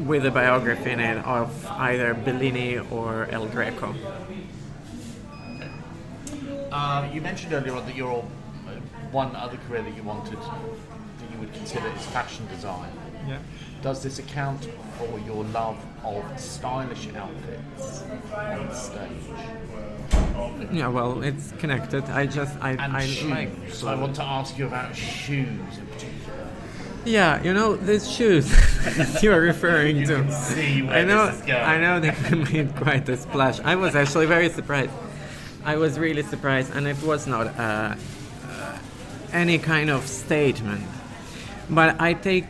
with 0.00 0.26
a 0.26 0.30
biography 0.30 0.90
in 0.90 1.00
it 1.00 1.24
of 1.24 1.66
either 1.66 2.12
Bellini 2.12 2.76
or 2.90 3.28
El 3.30 3.46
Greco. 3.46 3.94
Uh, 6.70 7.08
you 7.10 7.22
mentioned 7.22 7.54
earlier 7.54 7.74
on 7.76 7.86
that 7.86 7.96
your 7.96 8.22
uh, 8.68 8.70
one 9.10 9.34
other 9.34 9.56
career 9.68 9.82
that 9.82 9.96
you 9.96 10.02
wanted, 10.02 10.38
would 11.42 11.52
consider 11.54 11.88
is 11.88 12.06
fashion 12.06 12.46
design. 12.54 12.90
Yeah. 13.28 13.38
Does 13.82 14.02
this 14.02 14.18
account 14.20 14.68
for 14.98 15.18
your 15.20 15.42
love 15.44 15.76
of 16.04 16.24
stylish 16.40 17.08
outfits 17.16 18.04
on 18.34 18.74
stage? 18.74 20.68
Yeah, 20.72 20.88
well, 20.88 21.22
it's 21.22 21.52
connected. 21.58 22.04
I 22.04 22.26
just 22.26 22.56
I 22.62 22.70
And 22.72 22.96
I 22.96 23.06
shoes. 23.06 23.82
like. 23.82 23.98
I 23.98 24.00
want 24.00 24.14
to 24.16 24.22
ask 24.22 24.56
you 24.58 24.66
about 24.66 24.94
shoes 24.94 25.78
in 25.78 25.86
particular. 25.86 26.48
Yeah, 27.04 27.42
you 27.42 27.52
know 27.52 27.74
these 27.74 28.08
shoes 28.08 28.46
you 29.22 29.32
are 29.32 29.40
referring 29.40 29.96
You 29.96 30.06
to. 30.06 30.14
can 30.22 30.30
see 30.30 30.82
where 30.82 30.98
I 30.98 31.04
know, 31.04 31.26
this 31.26 31.40
is 31.40 31.46
going. 31.46 31.64
I 31.64 31.78
know 31.80 31.98
they 31.98 32.36
made 32.52 32.76
quite 32.76 33.08
a 33.08 33.16
splash. 33.16 33.58
I 33.60 33.74
was 33.74 33.96
actually 33.96 34.26
very 34.26 34.48
surprised. 34.48 34.92
I 35.64 35.76
was 35.76 35.98
really 35.98 36.22
surprised, 36.22 36.70
and 36.76 36.86
it 36.86 37.02
was 37.02 37.26
not 37.26 37.46
uh, 37.48 37.94
uh, 38.46 38.78
any 39.32 39.58
kind 39.58 39.90
of 39.90 40.06
statement. 40.06 40.84
But 41.72 41.98
I 42.00 42.12
take 42.12 42.44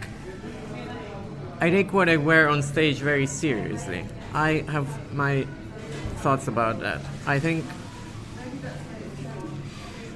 I 1.60 1.70
take 1.70 1.92
what 1.92 2.08
I 2.08 2.16
wear 2.16 2.48
on 2.48 2.60
stage 2.60 2.98
very 2.98 3.26
seriously. 3.26 4.04
I 4.34 4.64
have 4.66 5.14
my 5.14 5.46
thoughts 6.16 6.48
about 6.48 6.80
that. 6.80 7.00
I 7.24 7.38
think 7.38 7.64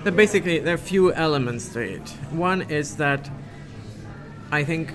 that 0.03 0.17
basically 0.17 0.59
there 0.59 0.75
are 0.75 0.79
few 0.79 1.13
elements 1.13 1.69
to 1.75 1.81
it. 1.81 2.09
One 2.33 2.63
is 2.63 2.97
that 2.97 3.31
I 4.51 4.65
think 4.65 4.93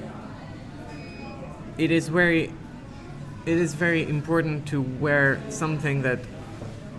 it 1.77 1.89
is 1.89 2.09
very 2.09 2.51
it 3.45 3.57
is 3.57 3.75
very 3.75 4.03
important 4.07 4.67
to 4.67 4.81
wear 4.81 5.39
something 5.47 6.01
that 6.01 6.19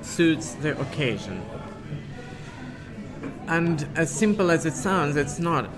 suits 0.01 0.55
the 0.55 0.81
occasion. 0.81 1.43
And 3.49 3.87
as 3.97 4.11
simple 4.11 4.51
as 4.51 4.65
it 4.65 4.73
sounds, 4.73 5.17
it's 5.17 5.39
not 5.39 5.69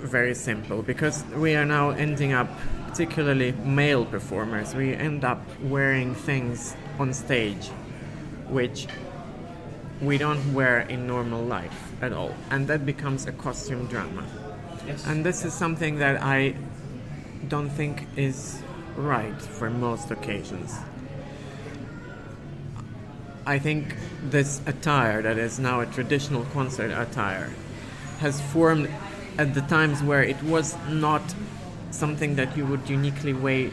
very 0.00 0.34
simple 0.34 0.82
because 0.82 1.24
we 1.36 1.54
are 1.56 1.64
now 1.64 1.90
ending 1.90 2.32
up, 2.32 2.48
particularly 2.88 3.52
male 3.52 4.04
performers, 4.04 4.74
we 4.74 4.94
end 4.94 5.24
up 5.24 5.42
wearing 5.62 6.14
things 6.14 6.76
on 6.98 7.12
stage 7.12 7.68
which 8.48 8.86
we 10.00 10.18
don't 10.18 10.54
wear 10.54 10.80
in 10.80 11.06
normal 11.06 11.42
life 11.42 11.92
at 12.02 12.12
all. 12.12 12.34
And 12.50 12.68
that 12.68 12.84
becomes 12.84 13.26
a 13.26 13.32
costume 13.32 13.86
drama. 13.86 14.24
Yes. 14.86 15.06
And 15.06 15.24
this 15.24 15.44
is 15.44 15.52
something 15.52 15.98
that 15.98 16.22
I 16.22 16.54
don't 17.48 17.70
think 17.70 18.06
is 18.16 18.62
right 18.96 19.40
for 19.40 19.70
most 19.70 20.10
occasions. 20.10 20.78
I 23.46 23.58
think 23.58 23.94
this 24.24 24.60
attire 24.66 25.22
that 25.22 25.38
is 25.38 25.58
now 25.58 25.80
a 25.80 25.86
traditional 25.86 26.44
concert 26.46 26.90
attire 26.90 27.50
has 28.18 28.40
formed 28.40 28.90
at 29.38 29.54
the 29.54 29.60
times 29.62 30.02
where 30.02 30.22
it 30.22 30.42
was 30.42 30.76
not 30.88 31.22
something 31.90 32.36
that 32.36 32.56
you 32.56 32.66
would 32.66 32.88
uniquely 32.88 33.32
wa- 33.32 33.70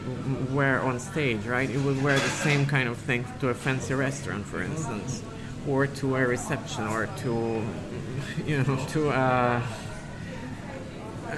wear 0.54 0.80
on 0.82 0.98
stage, 0.98 1.44
right? 1.46 1.68
You 1.68 1.80
would 1.82 2.02
wear 2.02 2.18
the 2.18 2.28
same 2.28 2.66
kind 2.66 2.88
of 2.88 2.96
thing 2.96 3.24
to 3.40 3.48
a 3.48 3.54
fancy 3.54 3.94
restaurant, 3.94 4.46
for 4.46 4.62
instance, 4.62 5.22
or 5.68 5.86
to 5.86 6.16
a 6.16 6.26
reception, 6.26 6.86
or 6.86 7.06
to, 7.18 7.64
you 8.46 8.62
know, 8.62 8.76
to 8.90 9.10
a 9.10 9.62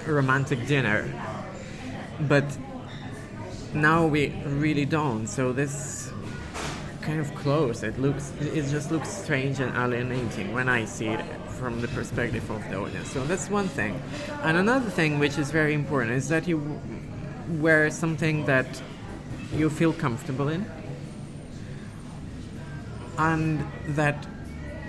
romantic 0.06 0.66
dinner. 0.66 1.08
But 2.20 2.44
now 3.74 4.06
we 4.06 4.28
really 4.46 4.84
don't. 4.84 5.26
So 5.26 5.52
this 5.52 6.10
kind 7.02 7.20
of 7.20 7.34
clothes, 7.34 7.82
It 7.82 7.98
looks. 8.00 8.32
It 8.40 8.68
just 8.70 8.90
looks 8.90 9.08
strange 9.08 9.60
and 9.60 9.74
alienating 9.76 10.52
when 10.52 10.68
I 10.68 10.84
see 10.84 11.06
it 11.08 11.24
from 11.58 11.80
the 11.80 11.88
perspective 11.88 12.48
of 12.50 12.62
the 12.70 12.76
audience. 12.76 13.10
So 13.10 13.24
that's 13.24 13.48
one 13.50 13.68
thing. 13.68 14.00
And 14.42 14.56
another 14.56 14.90
thing, 14.90 15.18
which 15.18 15.38
is 15.38 15.50
very 15.50 15.74
important, 15.74 16.12
is 16.12 16.28
that 16.28 16.46
you 16.46 16.80
wear 17.60 17.90
something 17.90 18.46
that 18.46 18.82
you 19.54 19.70
feel 19.70 19.92
comfortable 19.92 20.48
in, 20.48 20.66
and 23.18 23.64
that 23.88 24.26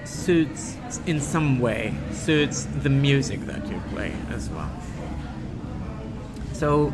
suits 0.06 0.78
in 1.06 1.20
some 1.20 1.60
way 1.60 1.94
suits 2.12 2.66
the 2.84 2.90
music 2.90 3.42
that 3.42 3.68
you 3.68 3.82
play 3.92 4.14
as 4.30 4.50
well. 4.50 4.72
So 6.54 6.94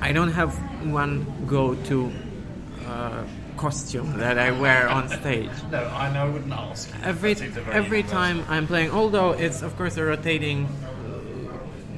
I 0.00 0.12
don't 0.12 0.32
have 0.32 0.54
one 0.90 1.26
go-to 1.46 2.12
uh, 2.86 3.24
costume 3.60 4.16
that 4.16 4.38
I 4.38 4.50
wear 4.52 4.88
on 4.88 5.08
stage. 5.08 5.50
No, 5.70 5.84
I 6.04 6.10
know 6.12 6.26
I 6.26 6.30
wouldn't 6.30 6.52
ask. 6.52 6.90
Every 7.04 7.34
That 7.34 7.40
seems 7.40 7.56
a 7.58 7.60
very 7.60 7.76
every 7.76 8.02
time 8.02 8.42
I'm 8.48 8.66
playing, 8.66 8.90
although 8.90 9.32
it's 9.32 9.60
of 9.62 9.76
course 9.76 9.98
a 9.98 10.04
rotating, 10.04 10.66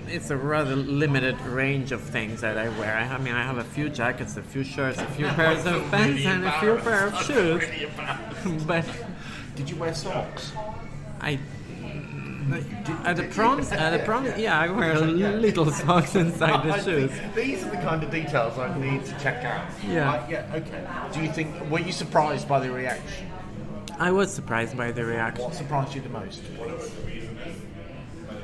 it's 0.09 0.31
a 0.31 0.37
rather 0.37 0.75
limited 0.75 1.41
range 1.43 1.93
of 1.93 2.01
things 2.03 2.41
that 2.41 2.59
I 2.59 2.69
wear. 2.81 2.93
I, 2.97 3.05
I 3.15 3.19
mean, 3.19 3.35
I 3.35 3.45
have 3.45 3.59
a 3.59 3.65
few 3.77 3.89
jackets, 3.89 4.37
a 4.37 4.43
few 4.43 4.65
shirts, 4.65 4.99
a 4.99 5.07
few 5.17 5.27
pairs 5.39 5.65
of 5.65 5.89
pants, 5.91 6.27
and 6.27 6.45
a 6.45 6.53
few 6.61 6.77
pair 6.79 7.07
of 7.07 7.15
shoes. 7.27 7.63
Really. 8.45 8.59
But 8.67 8.85
Did 9.57 9.71
you 9.71 9.77
wear 9.77 9.95
socks? 9.95 10.53
I. 11.21 11.39
At 13.05 13.17
the 13.17 13.25
proms, 13.25 13.71
at 13.73 13.91
the 13.97 14.05
proms, 14.05 14.37
yeah, 14.39 14.59
I 14.59 14.69
wear 14.69 14.99
little 15.01 15.71
socks 15.71 16.15
inside 16.17 16.67
the 16.67 16.75
I 16.75 16.81
shoes. 16.81 17.11
think 17.11 17.35
These 17.35 17.65
are 17.65 17.71
the 17.71 17.77
kind 17.77 18.03
of 18.03 18.11
details 18.11 18.59
I 18.59 18.77
need 18.79 19.05
to 19.05 19.13
check 19.19 19.45
out. 19.45 19.67
Yeah. 19.87 20.05
Right, 20.07 20.31
yeah. 20.31 20.53
Okay. 20.55 20.87
Do 21.13 21.23
you 21.25 21.33
think? 21.33 21.71
Were 21.71 21.81
you 21.81 21.93
surprised 21.93 22.49
by 22.49 22.61
the 22.61 22.71
reaction? 22.71 23.29
I 23.99 24.11
was 24.11 24.33
surprised 24.33 24.77
by 24.77 24.91
the 24.91 25.05
reaction. 25.05 25.45
What 25.45 25.55
surprised 25.55 25.95
you 25.95 26.01
the 26.01 26.09
most? 26.09 26.43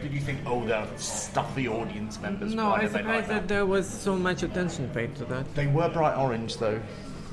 Did 0.00 0.12
you 0.12 0.20
think, 0.20 0.38
oh, 0.46 0.64
they're 0.64 0.86
stuffy 0.96 1.66
audience 1.66 2.20
members? 2.20 2.54
No, 2.54 2.70
Why 2.70 2.76
I 2.76 2.80
did 2.82 2.90
they 2.90 2.98
surprised 2.98 3.28
like 3.28 3.40
that 3.40 3.48
there 3.48 3.66
was 3.66 3.88
so 3.88 4.16
much 4.16 4.42
attention 4.44 4.88
paid 4.90 5.16
to 5.16 5.24
that. 5.26 5.52
They 5.56 5.66
were 5.66 5.88
bright 5.88 6.16
orange, 6.16 6.56
though. 6.58 6.80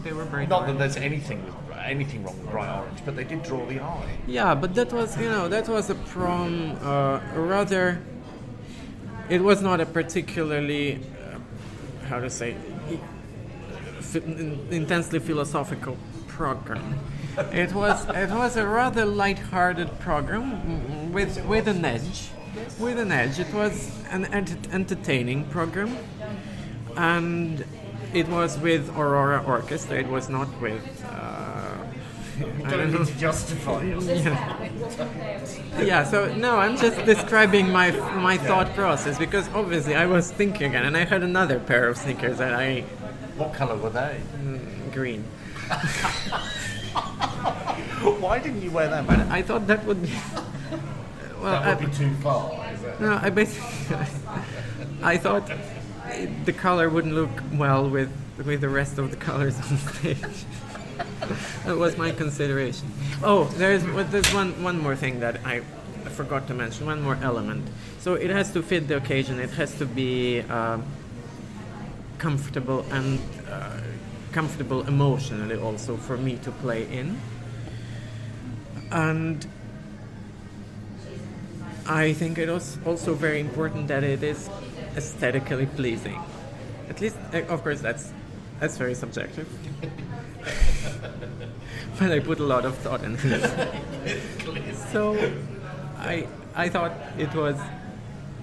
They 0.03 0.13
were 0.13 0.23
very 0.25 0.47
Not 0.47 0.65
that 0.67 0.77
there's 0.79 0.97
anything 0.97 1.45
with, 1.45 1.53
anything 1.85 2.23
wrong 2.23 2.37
with 2.41 2.49
bright 2.51 2.69
orange, 2.79 2.99
but 3.05 3.15
they 3.15 3.23
did 3.23 3.43
draw 3.43 3.65
the 3.65 3.79
eye. 3.79 4.17
Yeah, 4.27 4.55
but 4.55 4.75
that 4.75 4.91
was, 4.91 5.17
you 5.17 5.29
know, 5.29 5.47
that 5.47 5.67
was 5.69 5.89
a 5.89 5.95
prom, 5.95 6.77
uh, 6.81 7.19
rather. 7.35 8.01
It 9.29 9.41
was 9.41 9.61
not 9.61 9.79
a 9.81 9.85
particularly, 9.85 10.95
uh, 10.95 11.39
how 12.07 12.19
to 12.19 12.29
say, 12.29 12.55
intensely 14.71 15.19
philosophical 15.19 15.97
program. 16.27 16.95
It 17.51 17.73
was 17.73 18.05
it 18.09 18.29
was 18.29 18.55
a 18.55 18.65
rather 18.65 19.05
light-hearted 19.05 19.99
program 19.99 21.11
with 21.11 21.43
with 21.45 21.67
an 21.67 21.83
edge, 21.83 22.29
with 22.79 22.97
an 22.97 23.11
edge. 23.11 23.39
It 23.39 23.53
was 23.53 23.91
an 24.09 24.25
ent- 24.25 24.73
entertaining 24.73 25.45
program, 25.45 25.97
and 26.95 27.65
it 28.13 28.29
was 28.29 28.57
with 28.59 28.89
Aurora 28.97 29.43
Orchestra. 29.45 29.97
It 29.97 30.07
was 30.07 30.29
not 30.29 30.47
with. 30.61 31.04
I 32.37 32.69
don't 32.69 32.91
know. 32.91 33.03
to 33.03 33.17
justify 33.17 33.83
it. 33.83 34.01
Yeah. 34.03 35.81
yeah, 35.81 36.03
so 36.03 36.33
no, 36.35 36.57
I'm 36.57 36.77
just 36.77 37.05
describing 37.05 37.69
my 37.71 37.91
my 38.15 38.37
thought 38.37 38.73
process 38.73 39.17
because 39.17 39.47
obviously 39.49 39.95
I 39.95 40.05
was 40.05 40.31
thinking 40.31 40.67
again, 40.67 40.85
and 40.85 40.97
I 40.97 41.05
had 41.05 41.23
another 41.23 41.59
pair 41.59 41.87
of 41.87 41.97
sneakers 41.97 42.37
that 42.39 42.53
I 42.53 42.81
What 43.37 43.53
colour 43.53 43.77
were 43.77 43.89
they? 43.89 44.19
Mm, 44.37 44.91
green. 44.93 45.23
Why 48.21 48.39
didn't 48.39 48.61
you 48.61 48.71
wear 48.71 48.87
them? 48.89 49.09
I 49.09 49.41
thought 49.41 49.67
that 49.67 49.85
would 49.85 50.01
be 50.01 50.09
well. 51.41 51.61
That 51.61 51.79
would 51.79 51.87
I, 51.87 51.89
be 51.89 51.95
too 51.95 52.13
far, 52.15 52.65
no, 52.99 53.19
I 53.21 53.29
basically 53.29 53.97
I 55.03 55.17
thought 55.17 55.49
the 56.45 56.53
color 56.53 56.89
wouldn't 56.89 57.13
look 57.13 57.31
well 57.53 57.89
with 57.89 58.11
with 58.43 58.61
the 58.61 58.69
rest 58.69 58.97
of 58.97 59.11
the 59.11 59.17
colors 59.17 59.57
on 59.59 59.77
stage. 59.77 60.45
that 61.65 61.77
was 61.77 61.97
my 61.97 62.11
consideration. 62.11 62.91
Oh, 63.23 63.45
there's 63.55 63.83
there's 64.11 64.33
one 64.33 64.63
one 64.63 64.79
more 64.79 64.95
thing 64.95 65.19
that 65.19 65.45
I 65.45 65.61
forgot 66.09 66.47
to 66.47 66.53
mention. 66.53 66.85
One 66.85 67.01
more 67.01 67.17
element. 67.21 67.67
So 67.99 68.13
it 68.13 68.29
has 68.29 68.51
to 68.53 68.61
fit 68.61 68.87
the 68.87 68.97
occasion. 68.97 69.39
It 69.39 69.51
has 69.51 69.75
to 69.79 69.85
be 69.85 70.41
um, 70.41 70.83
comfortable 72.17 72.85
and 72.91 73.19
uh, 73.49 73.79
comfortable 74.31 74.87
emotionally 74.87 75.55
also 75.55 75.97
for 75.97 76.17
me 76.17 76.37
to 76.37 76.51
play 76.51 76.87
in. 76.91 77.19
And 78.91 79.45
I 81.87 82.13
think 82.13 82.37
it 82.37 82.49
is 82.49 82.77
also 82.85 83.13
very 83.13 83.39
important 83.39 83.87
that 83.89 84.03
it 84.03 84.23
is 84.23 84.49
aesthetically 84.95 85.65
pleasing. 85.65 86.21
At 86.89 87.01
least, 87.01 87.17
uh, 87.33 87.41
of 87.47 87.63
course, 87.63 87.81
that's 87.81 88.11
that's 88.59 88.77
very 88.77 88.95
subjective. 88.95 89.47
but 91.99 92.11
I 92.11 92.19
put 92.19 92.39
a 92.39 92.43
lot 92.43 92.65
of 92.65 92.75
thought 92.77 93.03
into 93.03 93.35
it. 93.35 94.21
so, 94.91 95.15
I 95.97 96.27
I 96.55 96.69
thought 96.69 96.93
it 97.17 97.33
was 97.33 97.57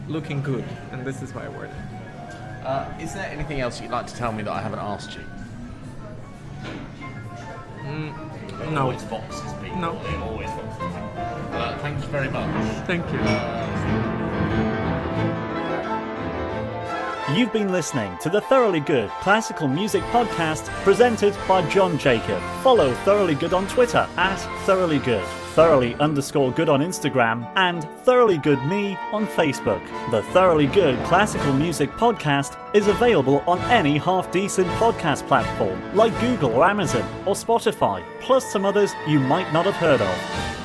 looking 0.08 0.42
good, 0.42 0.64
and 0.90 1.04
this 1.04 1.22
is 1.22 1.34
why 1.34 1.46
I 1.46 1.48
wore 1.48 1.66
it. 1.66 1.70
Uh, 2.64 2.92
is 3.00 3.14
there 3.14 3.26
anything 3.26 3.60
else 3.60 3.80
you'd 3.80 3.90
like 3.90 4.06
to 4.06 4.14
tell 4.14 4.32
me 4.32 4.42
that 4.44 4.52
I 4.52 4.60
haven't 4.60 4.78
asked 4.78 5.14
you? 5.14 5.22
No. 8.70 8.82
Always 8.82 9.02
foxes, 9.04 9.52
people. 9.62 9.78
No. 9.78 9.98
Always 10.22 10.50
foxes. 10.50 10.94
Uh, 11.52 11.78
thank 11.82 12.00
you 12.00 12.08
very 12.08 12.30
much. 12.30 12.86
Thank 12.86 13.04
you. 13.12 14.11
You've 17.30 17.52
been 17.52 17.70
listening 17.70 18.18
to 18.18 18.28
the 18.28 18.40
Thoroughly 18.40 18.80
Good 18.80 19.08
Classical 19.20 19.68
Music 19.68 20.02
Podcast 20.04 20.64
presented 20.82 21.34
by 21.46 21.66
John 21.70 21.96
Jacob. 21.96 22.42
Follow 22.62 22.92
Thoroughly 23.04 23.36
Good 23.36 23.54
on 23.54 23.66
Twitter 23.68 24.06
at 24.16 24.36
Thoroughly 24.66 24.98
Good, 24.98 25.24
Thoroughly 25.54 25.94
underscore 25.94 26.50
good 26.50 26.68
on 26.68 26.80
Instagram, 26.80 27.50
and 27.54 27.84
Thoroughly 28.04 28.38
Good 28.38 28.62
Me 28.66 28.98
on 29.12 29.26
Facebook. 29.28 29.80
The 30.10 30.22
Thoroughly 30.32 30.66
Good 30.66 30.98
Classical 31.06 31.52
Music 31.52 31.90
Podcast 31.92 32.58
is 32.74 32.88
available 32.88 33.38
on 33.46 33.60
any 33.70 33.98
half 33.98 34.30
decent 34.32 34.68
podcast 34.72 35.26
platform 35.28 35.80
like 35.94 36.18
Google 36.20 36.50
or 36.50 36.66
Amazon 36.68 37.08
or 37.24 37.34
Spotify, 37.34 38.04
plus 38.20 38.44
some 38.50 38.64
others 38.64 38.92
you 39.06 39.20
might 39.20 39.50
not 39.52 39.64
have 39.64 39.76
heard 39.76 40.02
of. 40.02 40.61